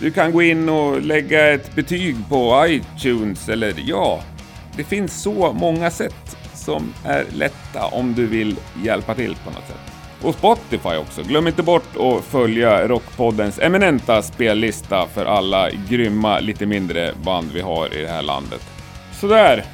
[0.00, 4.22] Du kan gå in och lägga ett betyg på iTunes eller ja,
[4.76, 9.66] det finns så många sätt som är lätta om du vill hjälpa till på något
[9.66, 9.90] sätt.
[10.22, 11.22] Och Spotify också.
[11.22, 17.60] Glöm inte bort att följa Rockpoddens eminenta spellista för alla grymma, lite mindre band vi
[17.60, 18.60] har i det här landet.
[19.12, 19.64] Sådär.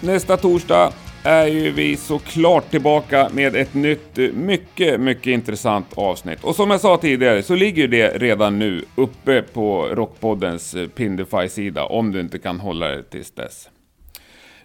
[0.00, 0.92] Nästa torsdag
[1.24, 6.44] är ju vi såklart tillbaka med ett nytt, mycket, mycket intressant avsnitt.
[6.44, 12.12] Och som jag sa tidigare så ligger det redan nu uppe på Rockpoddens Pindify-sida om
[12.12, 13.68] du inte kan hålla det tills dess.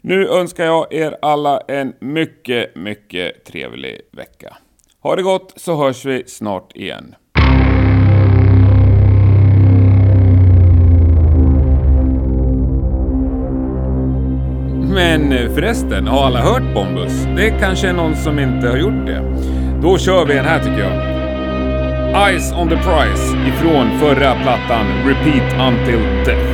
[0.07, 4.57] Nu önskar jag er alla en mycket, mycket trevlig vecka.
[4.99, 7.15] Ha det gott så hörs vi snart igen.
[14.93, 17.25] Men eh, förresten, har alla hört Bombus?
[17.35, 19.21] Det kanske är någon som inte har gjort det.
[19.81, 21.17] Då kör vi den här tycker jag.
[22.29, 26.46] Eyes on the prize ifrån förra plattan Repeat Until Death.